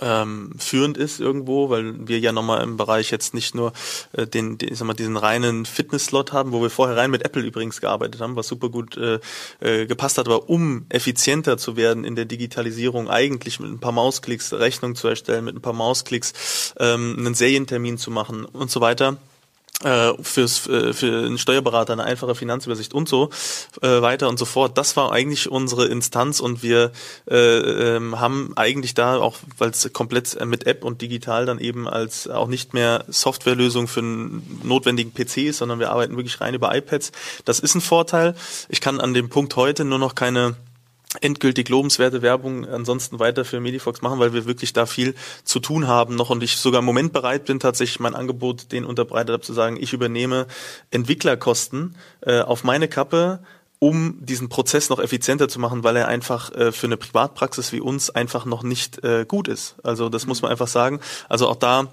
[0.00, 3.72] ähm, führend ist irgendwo, weil wir ja nochmal im Bereich jetzt nicht nur
[4.12, 7.24] äh, den, den, ich sag mal, diesen reinen Fitness-Slot haben, wo wir vorher rein mit
[7.24, 9.18] Apple übrigens gearbeitet haben, was super gut äh,
[9.60, 13.92] äh, gepasst hat, aber um effizienter zu werden in der Digitalisierung, eigentlich mit ein paar
[13.92, 18.80] Mausklicks Rechnung zu erstellen, mit ein paar Mausklicks ähm, einen Serientermin zu machen und so
[18.80, 19.16] weiter
[19.84, 23.30] äh, fürs äh, für einen Steuerberater eine einfache Finanzübersicht und so
[23.80, 24.76] äh, weiter und so fort.
[24.76, 26.90] Das war eigentlich unsere Instanz und wir
[27.30, 31.88] äh, ähm, haben eigentlich da auch, weil es komplett mit App und digital dann eben
[31.88, 36.54] als auch nicht mehr Softwarelösung für einen notwendigen PC ist, sondern wir arbeiten wirklich rein
[36.54, 37.12] über iPads.
[37.44, 38.34] Das ist ein Vorteil.
[38.68, 40.56] Ich kann an dem Punkt heute nur noch keine
[41.20, 45.86] endgültig lobenswerte Werbung ansonsten weiter für Medifox machen, weil wir wirklich da viel zu tun
[45.86, 49.42] haben noch und ich sogar im Moment bereit bin, tatsächlich mein Angebot den unterbreitet habe,
[49.42, 50.46] zu sagen, ich übernehme
[50.90, 53.40] Entwicklerkosten äh, auf meine Kappe,
[53.78, 57.80] um diesen Prozess noch effizienter zu machen, weil er einfach äh, für eine Privatpraxis wie
[57.80, 59.76] uns einfach noch nicht äh, gut ist.
[59.82, 61.00] Also das muss man einfach sagen.
[61.28, 61.88] Also auch da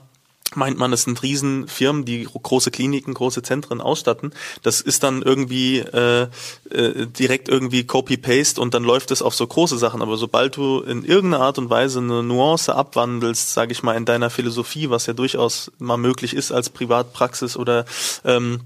[0.54, 4.34] meint man, es sind Riesenfirmen, die große Kliniken, große Zentren ausstatten.
[4.62, 6.28] Das ist dann irgendwie äh,
[6.70, 10.02] äh, direkt irgendwie Copy-Paste und dann läuft es auf so große Sachen.
[10.02, 14.06] Aber sobald du in irgendeiner Art und Weise eine Nuance abwandelst, sage ich mal, in
[14.06, 17.86] deiner Philosophie, was ja durchaus mal möglich ist als Privatpraxis oder
[18.24, 18.62] ähm,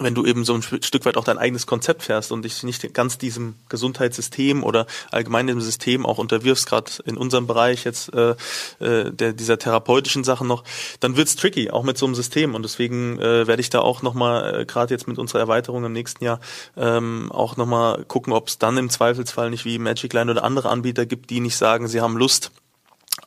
[0.00, 2.92] wenn du eben so ein Stück weit auch dein eigenes Konzept fährst und dich nicht
[2.94, 8.34] ganz diesem Gesundheitssystem oder allgemein dem System auch unterwirfst, gerade in unserem Bereich jetzt äh,
[8.80, 10.64] äh, der, dieser therapeutischen Sachen noch,
[10.98, 12.56] dann wird's tricky, auch mit so einem System.
[12.56, 15.92] Und deswegen äh, werde ich da auch nochmal, äh, gerade jetzt mit unserer Erweiterung im
[15.92, 16.40] nächsten Jahr,
[16.76, 20.70] ähm, auch nochmal gucken, ob es dann im Zweifelsfall nicht wie Magic Line oder andere
[20.70, 22.50] Anbieter gibt, die nicht sagen, sie haben Lust,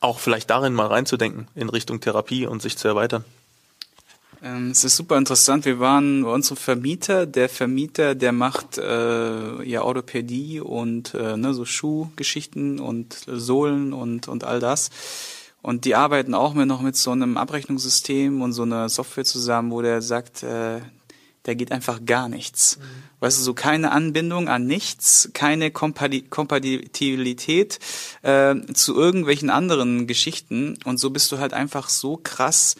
[0.02, 3.24] auch vielleicht darin mal reinzudenken in Richtung Therapie und sich zu erweitern.
[4.42, 5.64] Ähm, es ist super interessant.
[5.64, 7.26] Wir waren bei unserem Vermieter.
[7.26, 14.28] Der Vermieter, der macht äh, ja Orthopädie und äh, ne, so Schuhgeschichten und Sohlen und
[14.28, 14.90] und all das.
[15.60, 19.72] Und die arbeiten auch mit noch mit so einem Abrechnungssystem und so einer Software zusammen,
[19.72, 20.82] wo der sagt, äh,
[21.42, 22.76] da geht einfach gar nichts.
[22.76, 22.82] Mhm.
[23.20, 27.78] Weißt du, so keine Anbindung an nichts, keine Kompatibilität
[28.22, 30.78] äh, zu irgendwelchen anderen Geschichten.
[30.84, 32.76] Und so bist du halt einfach so krass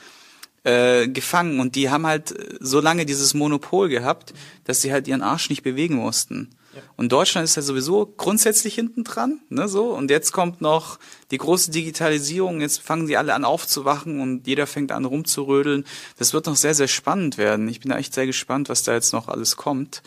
[0.69, 5.23] äh, gefangen und die haben halt so lange dieses Monopol gehabt, dass sie halt ihren
[5.23, 6.51] Arsch nicht bewegen mussten.
[6.75, 6.83] Ja.
[6.97, 9.95] Und Deutschland ist ja sowieso grundsätzlich hinten dran, ne, so.
[9.95, 10.99] Und jetzt kommt noch
[11.31, 12.61] die große Digitalisierung.
[12.61, 15.87] Jetzt fangen sie alle an aufzuwachen und jeder fängt an rumzurödeln.
[16.19, 17.67] Das wird noch sehr, sehr spannend werden.
[17.69, 20.03] Ich bin da echt sehr gespannt, was da jetzt noch alles kommt.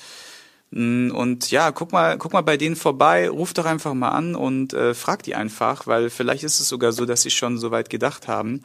[0.72, 4.36] Mm, und ja, guck mal, guck mal bei denen vorbei, ruf doch einfach mal an
[4.36, 7.72] und äh, frag die einfach, weil vielleicht ist es sogar so, dass sie schon so
[7.72, 8.64] weit gedacht haben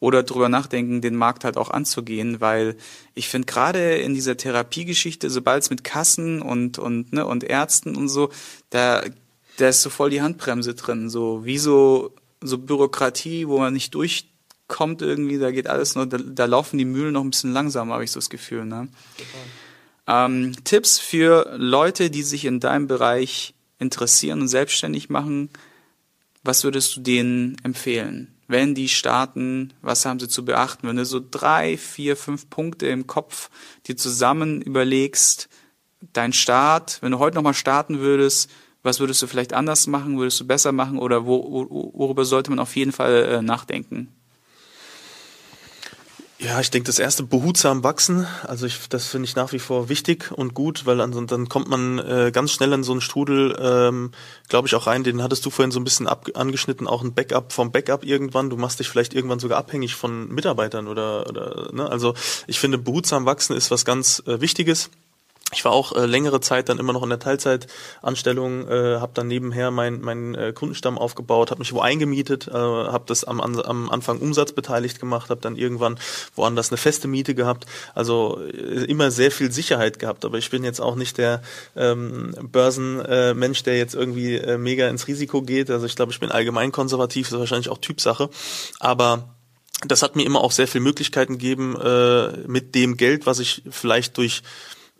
[0.00, 2.76] oder drüber nachdenken, den Markt halt auch anzugehen, weil
[3.14, 7.96] ich finde gerade in dieser Therapiegeschichte, sobald es mit Kassen und und ne und Ärzten
[7.96, 8.30] und so,
[8.70, 9.02] da
[9.58, 13.94] da ist so voll die Handbremse drin, so wie so so Bürokratie, wo man nicht
[13.94, 17.94] durchkommt irgendwie, da geht alles nur, da, da laufen die Mühlen noch ein bisschen langsamer,
[17.94, 18.88] habe ich so das Gefühl, ne?
[20.06, 25.50] Ähm, Tipps für Leute, die sich in deinem Bereich interessieren und selbstständig machen,
[26.42, 28.32] was würdest du denen empfehlen?
[28.52, 30.86] wenn die starten, was haben sie zu beachten?
[30.86, 33.50] Wenn du so drei, vier, fünf Punkte im Kopf
[33.86, 35.48] dir zusammen überlegst,
[36.12, 38.50] dein Start, wenn du heute nochmal starten würdest,
[38.82, 42.58] was würdest du vielleicht anders machen, würdest du besser machen oder wo, worüber sollte man
[42.58, 44.08] auf jeden Fall äh, nachdenken?
[46.44, 49.88] Ja, ich denke, das erste behutsam wachsen, also ich, das finde ich nach wie vor
[49.88, 53.56] wichtig und gut, weil ansonsten dann kommt man äh, ganz schnell in so einen Strudel,
[53.60, 54.10] ähm,
[54.48, 55.04] glaube ich auch rein.
[55.04, 58.50] Den hattest du vorhin so ein bisschen ab, angeschnitten, auch ein Backup vom Backup irgendwann.
[58.50, 61.88] Du machst dich vielleicht irgendwann sogar abhängig von Mitarbeitern oder, oder ne?
[61.88, 62.12] Also
[62.48, 64.90] ich finde, behutsam wachsen ist was ganz äh, Wichtiges.
[65.54, 69.28] Ich war auch äh, längere Zeit dann immer noch in der Teilzeitanstellung, äh, habe dann
[69.28, 73.90] nebenher meinen mein, äh, Kundenstamm aufgebaut, habe mich wo eingemietet, äh, habe das am, am
[73.90, 75.98] Anfang umsatzbeteiligt gemacht, habe dann irgendwann
[76.34, 77.66] woanders eine feste Miete gehabt.
[77.94, 80.24] Also äh, immer sehr viel Sicherheit gehabt.
[80.24, 81.42] Aber ich bin jetzt auch nicht der
[81.76, 85.70] ähm, Börsenmensch, äh, der jetzt irgendwie äh, mega ins Risiko geht.
[85.70, 88.30] Also ich glaube, ich bin allgemein konservativ, das ist wahrscheinlich auch Typsache.
[88.80, 89.34] Aber
[89.86, 93.62] das hat mir immer auch sehr viel Möglichkeiten gegeben, äh, mit dem Geld, was ich
[93.70, 94.42] vielleicht durch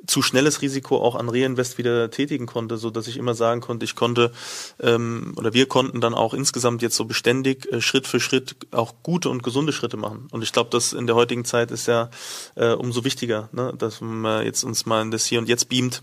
[0.06, 3.84] zu schnelles Risiko auch an Reinvest wieder tätigen konnte, so dass ich immer sagen konnte,
[3.84, 4.32] ich konnte
[4.80, 8.94] ähm, oder wir konnten dann auch insgesamt jetzt so beständig äh, Schritt für Schritt auch
[9.02, 10.28] gute und gesunde Schritte machen.
[10.30, 12.10] Und ich glaube, das in der heutigen Zeit ist ja
[12.56, 16.02] äh, umso wichtiger, ne, dass man jetzt uns mal in das Hier und Jetzt beamt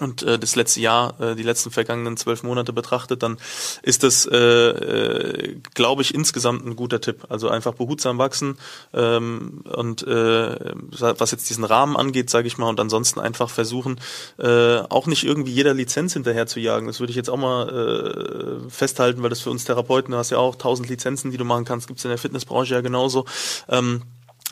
[0.00, 3.38] und äh, das letzte Jahr, äh, die letzten vergangenen zwölf Monate betrachtet, dann
[3.82, 7.26] ist das, äh, äh, glaube ich, insgesamt ein guter Tipp.
[7.28, 8.58] Also einfach behutsam wachsen
[8.92, 14.00] ähm, und äh, was jetzt diesen Rahmen angeht, sage ich mal, und ansonsten einfach versuchen,
[14.38, 16.86] äh, auch nicht irgendwie jeder Lizenz hinterher zu jagen.
[16.86, 20.30] Das würde ich jetzt auch mal äh, festhalten, weil das für uns Therapeuten, du hast
[20.30, 23.24] ja auch tausend Lizenzen, die du machen kannst, gibt's in der Fitnessbranche ja genauso.
[23.68, 24.02] Ähm,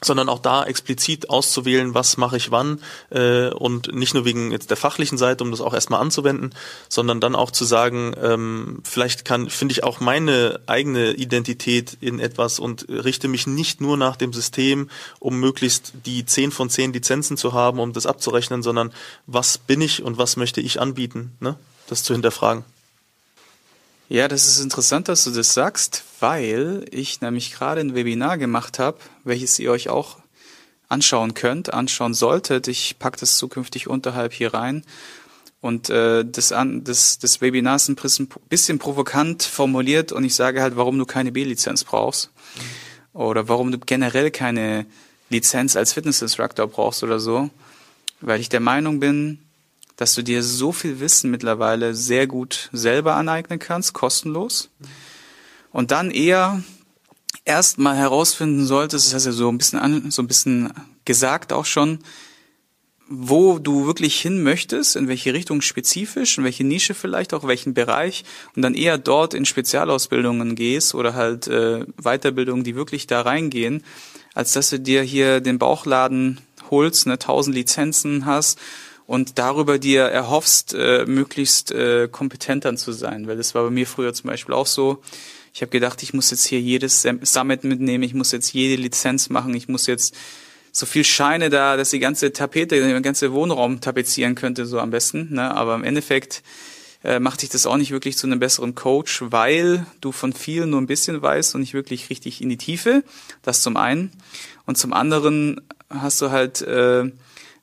[0.02, 2.80] sondern auch da explizit auszuwählen, was mache ich wann
[3.10, 6.54] äh, und nicht nur wegen jetzt der fachlichen Seite, um das auch erstmal anzuwenden,
[6.88, 12.20] sondern dann auch zu sagen, ähm, vielleicht kann finde ich auch meine eigene Identität in
[12.20, 16.92] etwas und richte mich nicht nur nach dem System, um möglichst die 10 von 10
[16.92, 18.92] Lizenzen zu haben, um das abzurechnen, sondern
[19.26, 21.56] was bin ich und was möchte ich anbieten, ne?
[21.88, 22.64] Das zu hinterfragen.
[24.10, 28.78] Ja, das ist interessant, dass du das sagst, weil ich nämlich gerade ein Webinar gemacht
[28.78, 30.18] habe, welches ihr euch auch
[30.88, 32.68] anschauen könnt, anschauen solltet.
[32.68, 34.84] Ich packe das zukünftig unterhalb hier rein.
[35.60, 37.96] Und äh, das, an, das, das Webinar ist ein
[38.48, 42.30] bisschen provokant formuliert und ich sage halt, warum du keine B-Lizenz brauchst.
[43.12, 44.86] Oder warum du generell keine
[45.30, 47.50] Lizenz als Fitnessinstructor brauchst oder so.
[48.20, 49.40] Weil ich der Meinung bin,
[49.96, 54.70] dass du dir so viel Wissen mittlerweile sehr gut selber aneignen kannst, kostenlos.
[55.72, 56.62] Und dann eher
[57.44, 60.72] erstmal herausfinden solltest, das hast du ja so ein bisschen an, so ein bisschen
[61.04, 62.00] gesagt auch schon,
[63.08, 67.72] wo du wirklich hin möchtest, in welche Richtung spezifisch, in welche Nische vielleicht auch, welchen
[67.72, 73.22] Bereich und dann eher dort in Spezialausbildungen gehst oder halt äh, Weiterbildungen, die wirklich da
[73.22, 73.82] reingehen,
[74.34, 76.38] als dass du dir hier den Bauchladen
[76.70, 78.58] holst, ne, tausend Lizenzen hast
[79.06, 83.26] und darüber dir erhoffst, äh, möglichst äh, kompetent dann zu sein.
[83.26, 85.02] Weil das war bei mir früher zum Beispiel auch so.
[85.58, 89.28] Ich habe gedacht, ich muss jetzt hier jedes Summit mitnehmen, ich muss jetzt jede Lizenz
[89.28, 90.16] machen, ich muss jetzt
[90.70, 94.92] so viel Scheine da, dass die ganze Tapete, den ganze Wohnraum tapezieren könnte, so am
[94.92, 95.34] besten.
[95.34, 95.52] Ne?
[95.52, 96.44] Aber im Endeffekt
[97.02, 100.70] äh, macht dich das auch nicht wirklich zu einem besseren Coach, weil du von vielen
[100.70, 103.02] nur ein bisschen weißt und nicht wirklich richtig in die Tiefe.
[103.42, 104.12] Das zum einen.
[104.64, 107.10] Und zum anderen hast du halt äh,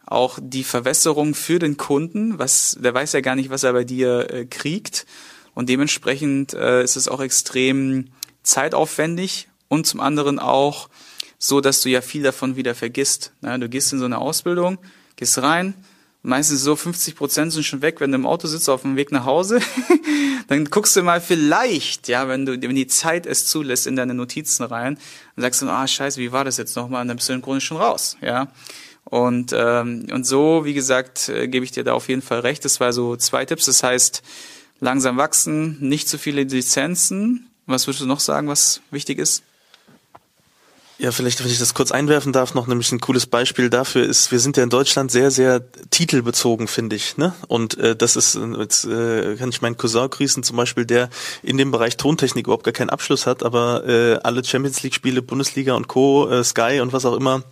[0.06, 3.86] auch die Verwässerung für den Kunden, was der weiß ja gar nicht, was er bei
[3.86, 5.06] dir äh, kriegt
[5.56, 8.10] und dementsprechend äh, ist es auch extrem
[8.44, 10.90] zeitaufwendig und zum anderen auch
[11.40, 13.32] so, dass du ja viel davon wieder vergisst.
[13.42, 13.58] Ne?
[13.60, 14.78] Du gehst in so eine Ausbildung,
[15.16, 15.74] gehst rein,
[16.22, 19.12] meistens so 50 Prozent sind schon weg, wenn du im Auto sitzt auf dem Weg
[19.12, 19.60] nach Hause.
[20.48, 24.14] dann guckst du mal vielleicht, ja, wenn du, wenn die Zeit es zulässt, in deine
[24.14, 24.98] Notizen rein,
[25.36, 27.02] dann sagst du, ah, scheiße, wie war das jetzt nochmal?
[27.02, 28.52] Und dann bist du im Grunde schon raus, ja.
[29.04, 32.66] Und, ähm, und so, wie gesagt, äh, gebe ich dir da auf jeden Fall recht.
[32.66, 33.66] Das war so zwei Tipps.
[33.66, 34.24] Das heißt,
[34.80, 37.50] langsam wachsen, nicht zu viele Lizenzen.
[37.66, 39.44] Was würdest du noch sagen, was wichtig ist?
[40.98, 44.32] Ja, vielleicht, wenn ich das kurz einwerfen darf, noch nämlich ein cooles Beispiel dafür ist,
[44.32, 47.18] wir sind ja in Deutschland sehr, sehr titelbezogen, finde ich.
[47.18, 47.34] Ne?
[47.50, 51.10] Und äh, das ist, jetzt äh, kann ich meinen Cousin grüßen, zum Beispiel, der
[51.44, 55.74] in dem Bereich Tontechnik überhaupt gar keinen Abschluss hat, aber äh, alle Champions League-Spiele, Bundesliga
[55.74, 57.44] und Co., äh, Sky und was auch immer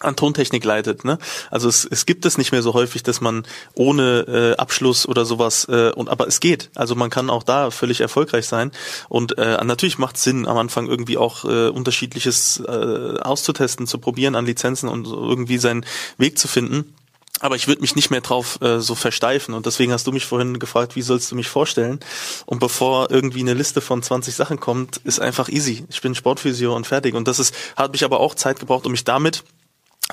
[0.00, 1.04] an Tontechnik leitet.
[1.04, 1.18] Ne?
[1.50, 5.24] Also es, es gibt es nicht mehr so häufig, dass man ohne äh, Abschluss oder
[5.24, 6.70] sowas äh, und aber es geht.
[6.74, 8.70] Also man kann auch da völlig erfolgreich sein
[9.08, 14.34] und äh, natürlich macht Sinn am Anfang irgendwie auch äh, unterschiedliches äh, auszutesten, zu probieren
[14.34, 15.84] an Lizenzen und irgendwie seinen
[16.16, 16.94] Weg zu finden.
[17.40, 20.26] Aber ich würde mich nicht mehr drauf äh, so versteifen und deswegen hast du mich
[20.26, 22.00] vorhin gefragt, wie sollst du mich vorstellen?
[22.46, 25.84] Und bevor irgendwie eine Liste von 20 Sachen kommt, ist einfach easy.
[25.88, 27.14] Ich bin Sportphysio und fertig.
[27.14, 29.44] Und das ist, hat mich aber auch Zeit gebraucht, um mich damit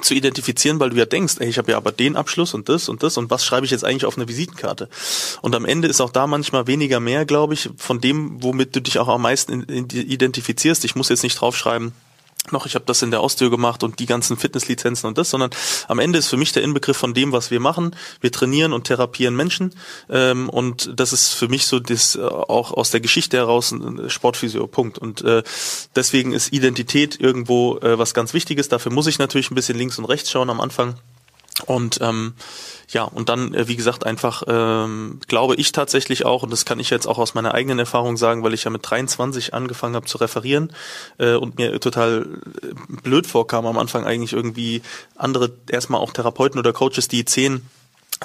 [0.01, 2.89] zu identifizieren, weil du ja denkst, ey, ich habe ja aber den Abschluss und das
[2.89, 4.89] und das und was schreibe ich jetzt eigentlich auf eine Visitenkarte?
[5.41, 8.81] Und am Ende ist auch da manchmal weniger mehr, glaube ich, von dem, womit du
[8.81, 10.84] dich auch am meisten identifizierst.
[10.84, 11.93] Ich muss jetzt nicht draufschreiben,
[12.51, 15.51] noch, ich habe das in der Austür gemacht und die ganzen Fitnesslizenzen und das, sondern
[15.88, 17.95] am Ende ist für mich der Inbegriff von dem, was wir machen.
[18.21, 19.73] Wir trainieren und therapieren Menschen
[20.10, 24.10] ähm, und das ist für mich so das äh, auch aus der Geschichte heraus ein
[24.10, 24.67] Sportphysio.
[24.67, 24.97] Punkt.
[24.97, 25.43] Und äh,
[25.95, 28.67] deswegen ist Identität irgendwo äh, was ganz Wichtiges.
[28.67, 30.95] Dafür muss ich natürlich ein bisschen links und rechts schauen am Anfang.
[31.65, 32.34] Und ähm,
[32.89, 36.80] ja, und dann, äh, wie gesagt, einfach ähm, glaube ich tatsächlich auch, und das kann
[36.80, 40.06] ich jetzt auch aus meiner eigenen Erfahrung sagen, weil ich ja mit 23 angefangen habe
[40.06, 40.71] zu referieren
[41.17, 42.28] äh, und mir total
[42.62, 42.67] äh,
[43.01, 44.82] blöd vorkam am Anfang eigentlich irgendwie
[45.15, 47.62] andere, erstmal auch Therapeuten oder Coaches, die zehn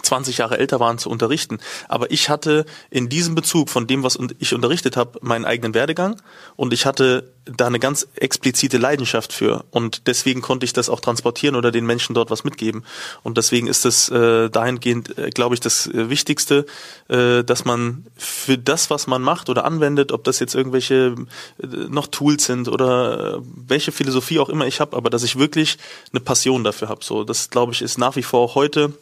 [0.03, 1.59] 20 Jahre älter waren, zu unterrichten.
[1.89, 6.21] Aber ich hatte in diesem Bezug von dem, was ich unterrichtet habe, meinen eigenen Werdegang
[6.57, 11.01] und ich hatte da eine ganz explizite Leidenschaft für und deswegen konnte ich das auch
[11.01, 12.85] transportieren oder den Menschen dort was mitgeben
[13.23, 16.67] und deswegen ist es äh, dahingehend, äh, glaube ich, das äh, Wichtigste,
[17.09, 21.15] äh, dass man für das, was man macht oder anwendet, ob das jetzt irgendwelche
[21.63, 25.39] äh, noch Tools sind oder äh, welche Philosophie auch immer ich habe, aber dass ich
[25.39, 25.79] wirklich
[26.13, 27.05] eine Passion dafür habe.
[27.05, 28.93] So, das glaube ich ist nach wie vor heute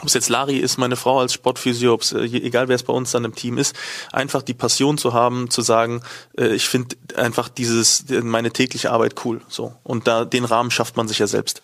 [0.00, 2.82] ob es jetzt Lari ist, meine Frau als Sportphysio, ob es, äh, egal wer es
[2.82, 3.76] bei uns dann im Team ist,
[4.12, 6.02] einfach die Passion zu haben, zu sagen,
[6.36, 9.40] äh, ich finde einfach dieses, meine tägliche Arbeit cool.
[9.48, 9.72] So.
[9.84, 11.62] Und da den Rahmen schafft man sich ja selbst.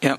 [0.00, 0.18] Ja.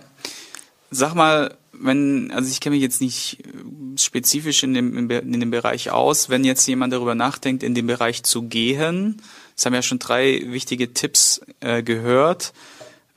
[0.92, 5.52] Sag mal, wenn, also ich kenne mich jetzt nicht äh, spezifisch in dem, in dem
[5.52, 9.22] Bereich aus, wenn jetzt jemand darüber nachdenkt, in den Bereich zu gehen,
[9.56, 12.52] das haben ja schon drei wichtige Tipps äh, gehört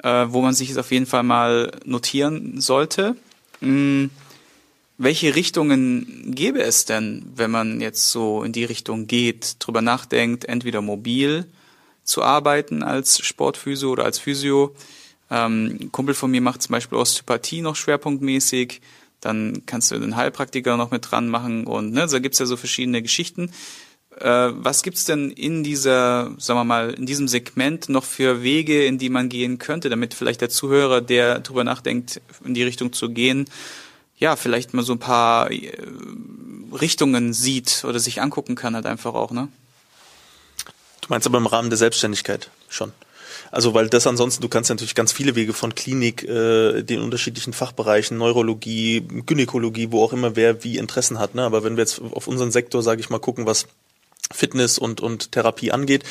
[0.03, 3.17] äh, wo man sich es auf jeden Fall mal notieren sollte.
[3.61, 4.11] Hm,
[5.01, 10.45] welche Richtungen gäbe es denn, wenn man jetzt so in die Richtung geht, drüber nachdenkt,
[10.47, 11.47] entweder mobil
[12.03, 14.75] zu arbeiten als Sportphysio oder als Physio?
[15.31, 18.81] Ähm, ein Kumpel von mir macht zum Beispiel Osteopathie noch schwerpunktmäßig.
[19.21, 22.57] Dann kannst du den Heilpraktiker noch mit dran machen und ne, da gibt's ja so
[22.57, 23.51] verschiedene Geschichten.
[24.21, 28.85] Äh, was gibt's denn in dieser, sagen wir mal, in diesem Segment noch für Wege,
[28.85, 32.93] in die man gehen könnte, damit vielleicht der Zuhörer, der darüber nachdenkt, in die Richtung
[32.93, 33.49] zu gehen,
[34.17, 35.71] ja, vielleicht mal so ein paar äh,
[36.73, 39.49] Richtungen sieht oder sich angucken kann, halt einfach auch, ne?
[41.01, 42.93] Du meinst aber im Rahmen der Selbstständigkeit schon.
[43.51, 47.53] Also weil das ansonsten, du kannst natürlich ganz viele Wege von Klinik, äh, den unterschiedlichen
[47.53, 51.35] Fachbereichen, Neurologie, Gynäkologie, wo auch immer wer wie Interessen hat.
[51.35, 51.45] Ne?
[51.45, 53.67] Aber wenn wir jetzt auf unseren Sektor, sage ich mal, gucken, was
[54.33, 56.05] Fitness und, und Therapie angeht,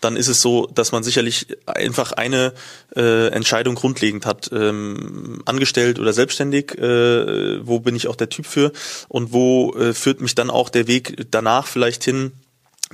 [0.00, 2.52] dann ist es so, dass man sicherlich einfach eine
[2.94, 8.46] äh, Entscheidung grundlegend hat, ähm, angestellt oder selbstständig, äh, wo bin ich auch der Typ
[8.46, 8.72] für
[9.08, 12.32] und wo äh, führt mich dann auch der Weg danach vielleicht hin,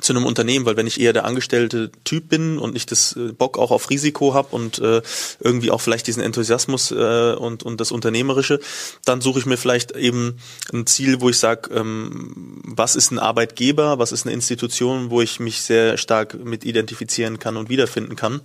[0.01, 3.33] zu einem Unternehmen, weil wenn ich eher der angestellte Typ bin und ich das äh,
[3.33, 5.03] Bock auch auf Risiko habe und äh,
[5.41, 8.61] irgendwie auch vielleicht diesen Enthusiasmus äh, und, und das Unternehmerische,
[9.05, 10.37] dann suche ich mir vielleicht eben
[10.73, 15.21] ein Ziel, wo ich sage, ähm, was ist ein Arbeitgeber, was ist eine Institution, wo
[15.21, 18.41] ich mich sehr stark mit identifizieren kann und wiederfinden kann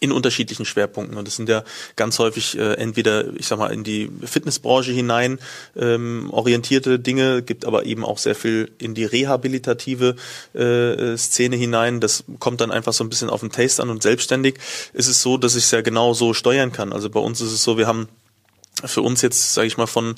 [0.00, 1.16] in unterschiedlichen Schwerpunkten.
[1.16, 1.64] Und das sind ja
[1.96, 5.38] ganz häufig äh, entweder, ich sag mal, in die Fitnessbranche hinein
[5.76, 10.16] ähm, orientierte Dinge, gibt aber eben auch sehr viel in die rehabilitative
[10.54, 12.00] äh, Szene hinein.
[12.00, 14.56] Das kommt dann einfach so ein bisschen auf den Taste an und selbstständig
[14.92, 16.92] ist es so, dass ich es ja genau so steuern kann.
[16.92, 18.08] Also bei uns ist es so, wir haben
[18.84, 20.16] für uns jetzt, sage ich mal, von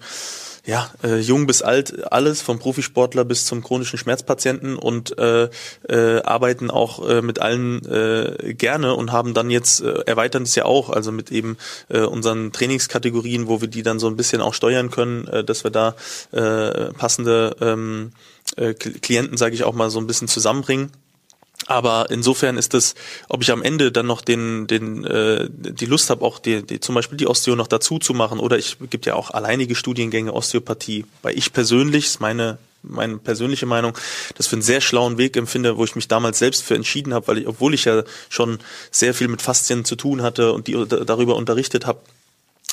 [0.66, 5.48] ja, äh, jung bis alt, alles, vom Profisportler bis zum chronischen Schmerzpatienten und äh,
[5.88, 10.56] äh, arbeiten auch äh, mit allen äh, gerne und haben dann jetzt, äh, erweitern es
[10.56, 11.56] ja auch, also mit eben
[11.88, 15.62] äh, unseren Trainingskategorien, wo wir die dann so ein bisschen auch steuern können, äh, dass
[15.62, 15.94] wir da
[16.32, 18.10] äh, passende ähm,
[18.56, 20.90] äh, Klienten, sage ich auch mal, so ein bisschen zusammenbringen.
[21.66, 22.94] Aber insofern ist es,
[23.28, 26.78] ob ich am Ende dann noch den, den, äh, die Lust habe, auch die, die,
[26.78, 30.32] zum Beispiel die Osteo noch dazu zu machen, oder ich gibt ja auch alleinige Studiengänge
[30.32, 33.98] Osteopathie, weil ich persönlich, ist meine meine persönliche Meinung,
[34.36, 37.26] das für einen sehr schlauen Weg empfinde, wo ich mich damals selbst für entschieden habe,
[37.26, 38.58] weil ich, obwohl ich ja schon
[38.92, 41.98] sehr viel mit Faszien zu tun hatte und die darüber unterrichtet habe,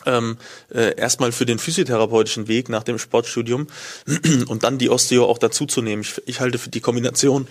[0.05, 0.37] ähm,
[0.73, 3.67] äh, erstmal für den physiotherapeutischen Weg nach dem Sportstudium
[4.47, 6.01] und dann die Osteo auch dazu zu nehmen.
[6.01, 7.47] Ich, ich halte für die Kombination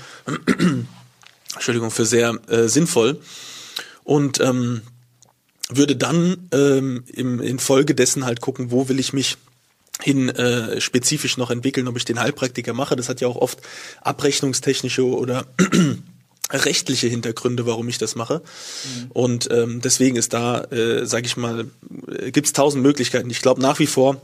[1.55, 3.21] Entschuldigung, für sehr äh, sinnvoll
[4.05, 4.83] und ähm,
[5.69, 9.37] würde dann ähm, im, in Folge dessen halt gucken, wo will ich mich
[10.01, 12.97] hin äh, spezifisch noch entwickeln, ob ich den Heilpraktiker mache.
[12.97, 13.59] Das hat ja auch oft
[14.01, 15.47] abrechnungstechnische oder
[16.51, 18.43] rechtliche Hintergründe, warum ich das mache.
[18.43, 19.11] Mhm.
[19.11, 21.67] Und ähm, deswegen ist da, äh, sage ich mal,
[22.09, 23.31] äh, gibt es tausend Möglichkeiten.
[23.31, 24.21] Ich glaube nach wie vor,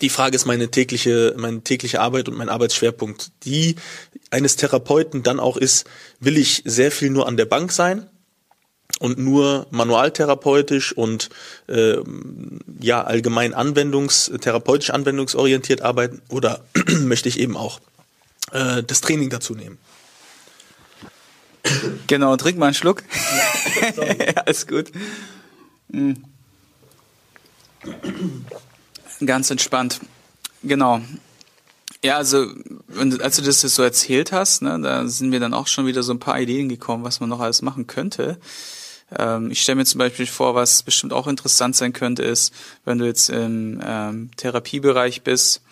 [0.00, 3.32] die Frage ist meine tägliche, meine tägliche Arbeit und mein Arbeitsschwerpunkt.
[3.44, 3.74] Die
[4.30, 5.86] eines Therapeuten dann auch ist,
[6.20, 8.08] will ich sehr viel nur an der Bank sein
[8.98, 11.30] und nur manualtherapeutisch und
[11.68, 11.96] äh,
[12.80, 16.64] ja allgemein anwendungs therapeutisch anwendungsorientiert arbeiten oder
[17.00, 17.80] möchte ich eben auch
[18.52, 19.78] äh, das Training dazu nehmen.
[22.06, 23.02] Genau, trink mal einen Schluck.
[23.96, 24.90] Ja, alles gut.
[25.88, 26.24] Mhm.
[29.24, 30.00] Ganz entspannt.
[30.62, 31.00] Genau.
[32.02, 32.46] Ja, also
[32.96, 36.12] als du das so erzählt hast, ne, da sind mir dann auch schon wieder so
[36.12, 38.38] ein paar Ideen gekommen, was man noch alles machen könnte.
[39.16, 42.52] Ähm, ich stelle mir zum Beispiel vor, was bestimmt auch interessant sein könnte, ist,
[42.84, 45.62] wenn du jetzt im ähm, Therapiebereich bist,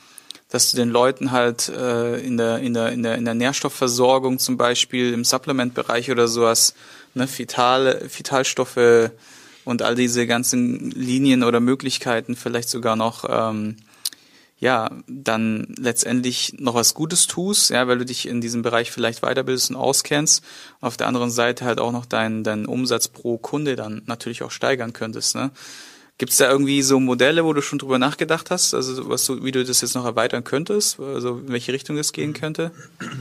[0.49, 4.39] dass du den Leuten halt äh, in, der, in, der, in, der, in der Nährstoffversorgung
[4.39, 6.75] zum Beispiel im Supplementbereich oder sowas,
[7.14, 9.11] ne, Vital, Vitalstoffe
[9.64, 13.77] und all diese ganzen Linien oder Möglichkeiten vielleicht sogar noch ähm,
[14.61, 19.21] ja, dann letztendlich noch was Gutes tust, ja, weil du dich in diesem Bereich vielleicht
[19.21, 20.43] weiterbildest und auskennst.
[20.81, 24.51] auf der anderen Seite halt auch noch deinen deinen Umsatz pro Kunde dann natürlich auch
[24.51, 25.37] steigern könntest.
[25.37, 25.53] Ne?
[26.19, 29.45] Gibt es da irgendwie so Modelle, wo du schon drüber nachgedacht hast, also was du,
[29.45, 32.73] wie du das jetzt noch erweitern könntest, also in welche Richtung das gehen könnte?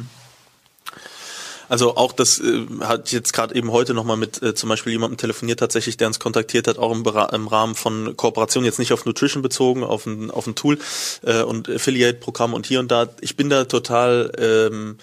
[1.69, 5.17] Also auch das äh, hat jetzt gerade eben heute nochmal mit äh, zum Beispiel jemandem
[5.17, 9.05] telefoniert tatsächlich, der uns kontaktiert hat, auch im, im Rahmen von Kooperation, jetzt nicht auf
[9.05, 10.79] Nutrition bezogen, auf ein, auf ein Tool
[11.23, 13.09] äh, und Affiliate-Programm und hier und da.
[13.21, 14.97] Ich bin da total ähm,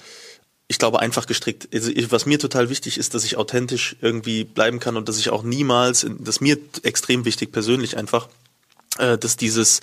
[0.67, 1.69] ich glaube, einfach gestrickt.
[1.75, 5.29] Also, was mir total wichtig ist, dass ich authentisch irgendwie bleiben kann und dass ich
[5.31, 8.29] auch niemals, das mir extrem wichtig persönlich einfach,
[8.97, 9.81] dass dieses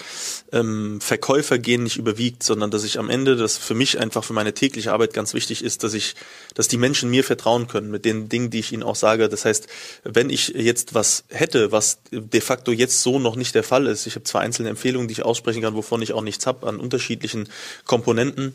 [0.54, 4.54] ähm, Verkäufergehen nicht überwiegt, sondern dass ich am Ende, das für mich einfach für meine
[4.54, 6.16] tägliche Arbeit ganz wichtig ist, dass ich,
[6.54, 9.28] dass die Menschen mir vertrauen können mit den Dingen, die ich ihnen auch sage.
[9.28, 9.68] Das heißt,
[10.06, 14.08] wenn ich jetzt was hätte, was de facto jetzt so noch nicht der Fall ist,
[14.08, 16.80] ich habe zwar einzelne Empfehlungen, die ich aussprechen kann, wovon ich auch nichts habe an
[16.80, 17.50] unterschiedlichen
[17.86, 18.54] Komponenten,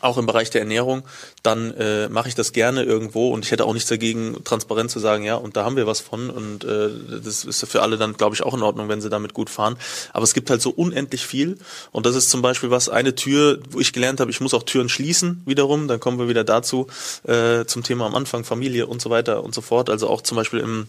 [0.00, 1.02] auch im Bereich der Ernährung,
[1.42, 4.98] dann äh, mache ich das gerne irgendwo und ich hätte auch nichts dagegen, transparent zu
[4.98, 6.88] sagen, ja, und da haben wir was von und äh,
[7.22, 9.76] das ist für alle dann, glaube ich, auch in Ordnung, wenn sie damit gut fahren.
[10.12, 11.58] Aber es gibt halt so unendlich viel
[11.92, 14.62] und das ist zum Beispiel was, eine Tür, wo ich gelernt habe, ich muss auch
[14.62, 16.86] Türen schließen wiederum, dann kommen wir wieder dazu,
[17.24, 19.90] äh, zum Thema am Anfang, Familie und so weiter und so fort.
[19.90, 20.86] Also auch zum Beispiel im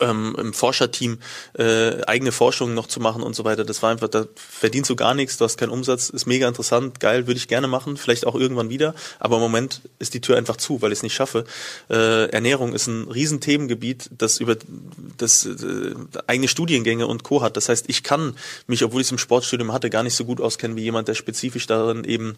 [0.00, 1.18] ähm, im Forscherteam
[1.54, 3.64] äh, eigene Forschungen noch zu machen und so weiter.
[3.64, 7.00] Das war einfach, da verdienst du gar nichts, du hast keinen Umsatz, ist mega interessant,
[7.00, 10.36] geil, würde ich gerne machen, vielleicht auch irgendwann wieder, aber im Moment ist die Tür
[10.36, 11.44] einfach zu, weil ich es nicht schaffe.
[11.88, 14.56] Äh, Ernährung ist ein Riesenthemengebiet, das über
[15.16, 15.94] das äh,
[16.26, 17.42] eigene Studiengänge und Co.
[17.42, 17.56] hat.
[17.56, 18.34] Das heißt, ich kann
[18.66, 21.14] mich, obwohl ich es im Sportstudium hatte, gar nicht so gut auskennen wie jemand, der
[21.14, 22.36] spezifisch darin eben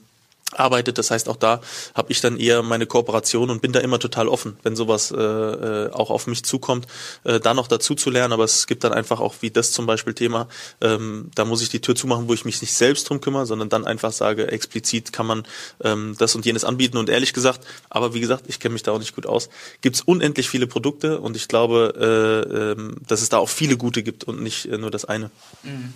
[0.52, 0.98] arbeitet.
[0.98, 1.60] Das heißt, auch da
[1.94, 5.16] habe ich dann eher meine Kooperation und bin da immer total offen, wenn sowas äh,
[5.16, 6.86] äh, auch auf mich zukommt,
[7.24, 8.32] äh, da noch dazu zu lernen.
[8.32, 10.48] Aber es gibt dann einfach auch wie das zum Beispiel Thema,
[10.80, 13.68] ähm, da muss ich die Tür zumachen, wo ich mich nicht selbst drum kümmere, sondern
[13.68, 15.46] dann einfach sage, explizit kann man
[15.82, 16.96] ähm, das und jenes anbieten.
[16.96, 19.48] Und ehrlich gesagt, aber wie gesagt, ich kenne mich da auch nicht gut aus,
[19.80, 23.76] gibt es unendlich viele Produkte und ich glaube, äh, äh, dass es da auch viele
[23.76, 25.30] gute gibt und nicht äh, nur das eine.
[25.62, 25.94] Mhm.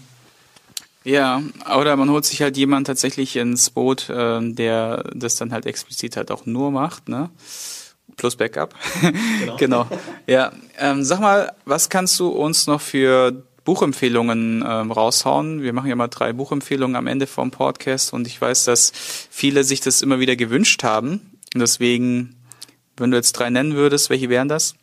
[1.04, 1.42] Ja,
[1.76, 6.16] oder man holt sich halt jemand tatsächlich ins Boot, äh, der das dann halt explizit
[6.16, 7.28] halt auch nur macht, ne?
[8.16, 8.74] Plus Backup.
[9.00, 9.56] Genau.
[9.58, 9.86] genau.
[10.26, 10.52] Ja.
[10.78, 15.62] Ähm, sag mal, was kannst du uns noch für Buchempfehlungen ähm, raushauen?
[15.62, 18.92] Wir machen ja mal drei Buchempfehlungen am Ende vom Podcast und ich weiß, dass
[19.30, 21.38] viele sich das immer wieder gewünscht haben.
[21.54, 22.36] Und deswegen,
[22.96, 24.74] wenn du jetzt drei nennen würdest, welche wären das?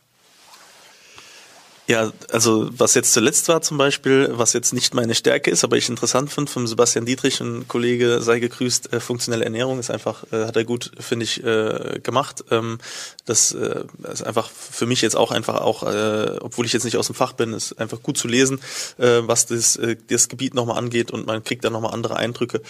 [1.91, 5.75] Ja, also was jetzt zuletzt war zum Beispiel, was jetzt nicht meine Stärke ist, aber
[5.75, 10.23] ich interessant finde, vom Sebastian Dietrich, ein Kollege, sei gegrüßt, äh, funktionelle Ernährung ist einfach,
[10.31, 12.45] äh, hat er gut, finde ich, äh, gemacht.
[12.49, 12.77] Ähm,
[13.25, 16.95] das äh, ist einfach für mich jetzt auch einfach auch, äh, obwohl ich jetzt nicht
[16.95, 18.61] aus dem Fach bin, ist einfach gut zu lesen,
[18.97, 22.61] äh, was das, äh, das Gebiet nochmal angeht und man kriegt dann nochmal andere Eindrücke.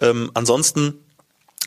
[0.00, 0.94] Ähm, ansonsten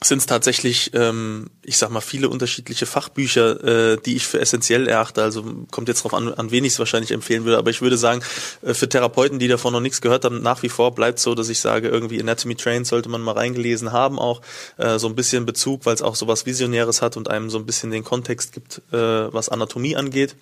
[0.01, 4.87] sind es tatsächlich, ähm, ich sag mal, viele unterschiedliche Fachbücher, äh, die ich für essentiell
[4.87, 5.23] erachte.
[5.23, 7.57] Also kommt jetzt drauf an, an wen ich es wahrscheinlich empfehlen würde.
[7.57, 8.21] Aber ich würde sagen,
[8.61, 11.49] äh, für Therapeuten, die davon noch nichts gehört haben, nach wie vor bleibt so, dass
[11.49, 14.41] ich sage, irgendwie Anatomy Train sollte man mal reingelesen haben, auch
[14.77, 17.57] äh, so ein bisschen Bezug, weil es auch so was Visionäres hat und einem so
[17.57, 20.35] ein bisschen den Kontext gibt, äh, was Anatomie angeht.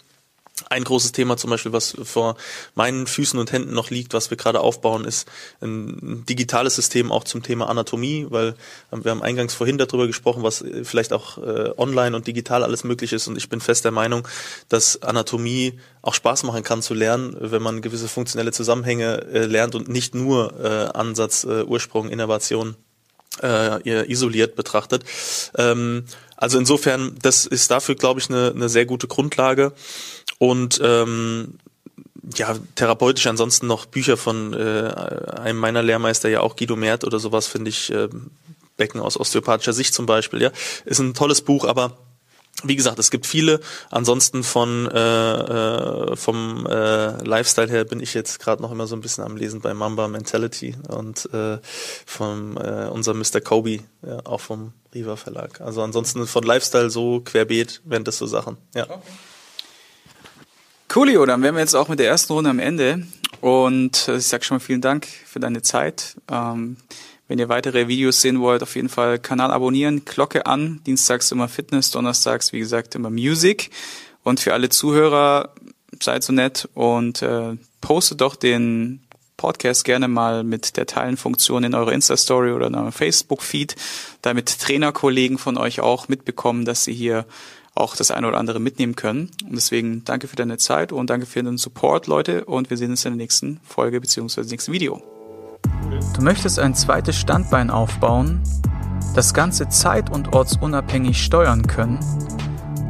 [0.69, 2.35] Ein großes Thema zum Beispiel, was vor
[2.75, 5.27] meinen Füßen und Händen noch liegt, was wir gerade aufbauen, ist
[5.61, 8.55] ein digitales System auch zum Thema Anatomie, weil
[8.91, 13.13] wir haben eingangs vorhin darüber gesprochen, was vielleicht auch äh, online und digital alles möglich
[13.13, 13.27] ist.
[13.27, 14.27] Und ich bin fest der Meinung,
[14.69, 19.75] dass Anatomie auch Spaß machen kann zu lernen, wenn man gewisse funktionelle Zusammenhänge äh, lernt
[19.75, 22.75] und nicht nur äh, Ansatz, Ursprung, Innovation
[23.43, 25.03] isoliert betrachtet.
[25.57, 26.05] Ähm,
[26.41, 29.73] also insofern, das ist dafür, glaube ich, eine, eine sehr gute Grundlage.
[30.41, 31.59] Und ähm,
[32.35, 34.91] ja, therapeutisch ansonsten noch Bücher von äh,
[35.39, 38.09] einem meiner Lehrmeister, ja auch Guido Mert oder sowas, finde ich, äh,
[38.75, 40.49] Becken aus osteopathischer Sicht zum Beispiel, ja.
[40.85, 41.95] Ist ein tolles Buch, aber
[42.63, 43.59] wie gesagt, es gibt viele.
[43.91, 48.95] Ansonsten von äh, äh, vom äh, Lifestyle her bin ich jetzt gerade noch immer so
[48.95, 51.59] ein bisschen am Lesen bei Mamba Mentality und äh,
[52.07, 53.41] von äh, unserem Mr.
[53.41, 55.61] Kobe, ja, auch vom Riva Verlag.
[55.61, 58.57] Also ansonsten von Lifestyle so querbeet wären das so Sachen.
[58.73, 58.85] Ja.
[58.89, 58.97] Okay.
[60.91, 63.07] Coolio, dann wären wir jetzt auch mit der ersten Runde am Ende.
[63.39, 66.17] Und äh, ich sage schon mal vielen Dank für deine Zeit.
[66.29, 66.75] Ähm,
[67.29, 70.81] wenn ihr weitere Videos sehen wollt, auf jeden Fall Kanal abonnieren, Glocke an.
[70.85, 73.69] Dienstags immer Fitness, donnerstags, wie gesagt, immer Music.
[74.23, 75.53] Und für alle Zuhörer,
[76.01, 78.99] seid so nett und äh, postet doch den
[79.37, 83.77] Podcast gerne mal mit der Teilenfunktion in eurer Insta-Story oder in eurem Facebook-Feed,
[84.21, 87.25] damit Trainerkollegen von euch auch mitbekommen, dass sie hier
[87.75, 89.31] auch das eine oder andere mitnehmen können.
[89.43, 92.45] Und deswegen danke für deine Zeit und danke für den Support, Leute.
[92.45, 95.01] Und wir sehen uns in der nächsten Folge beziehungsweise nächsten Video.
[96.15, 98.41] Du möchtest ein zweites Standbein aufbauen,
[99.15, 101.99] das Ganze zeit- und ortsunabhängig steuern können?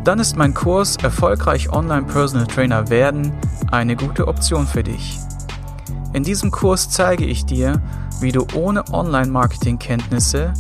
[0.04, 3.34] Dann ist mein Kurs Erfolgreich Online Personal Trainer werden
[3.72, 5.20] eine gute Option für dich.
[6.14, 7.82] In diesem Kurs zeige ich dir,
[8.20, 10.54] wie du ohne Online-Marketing-Kenntnisse,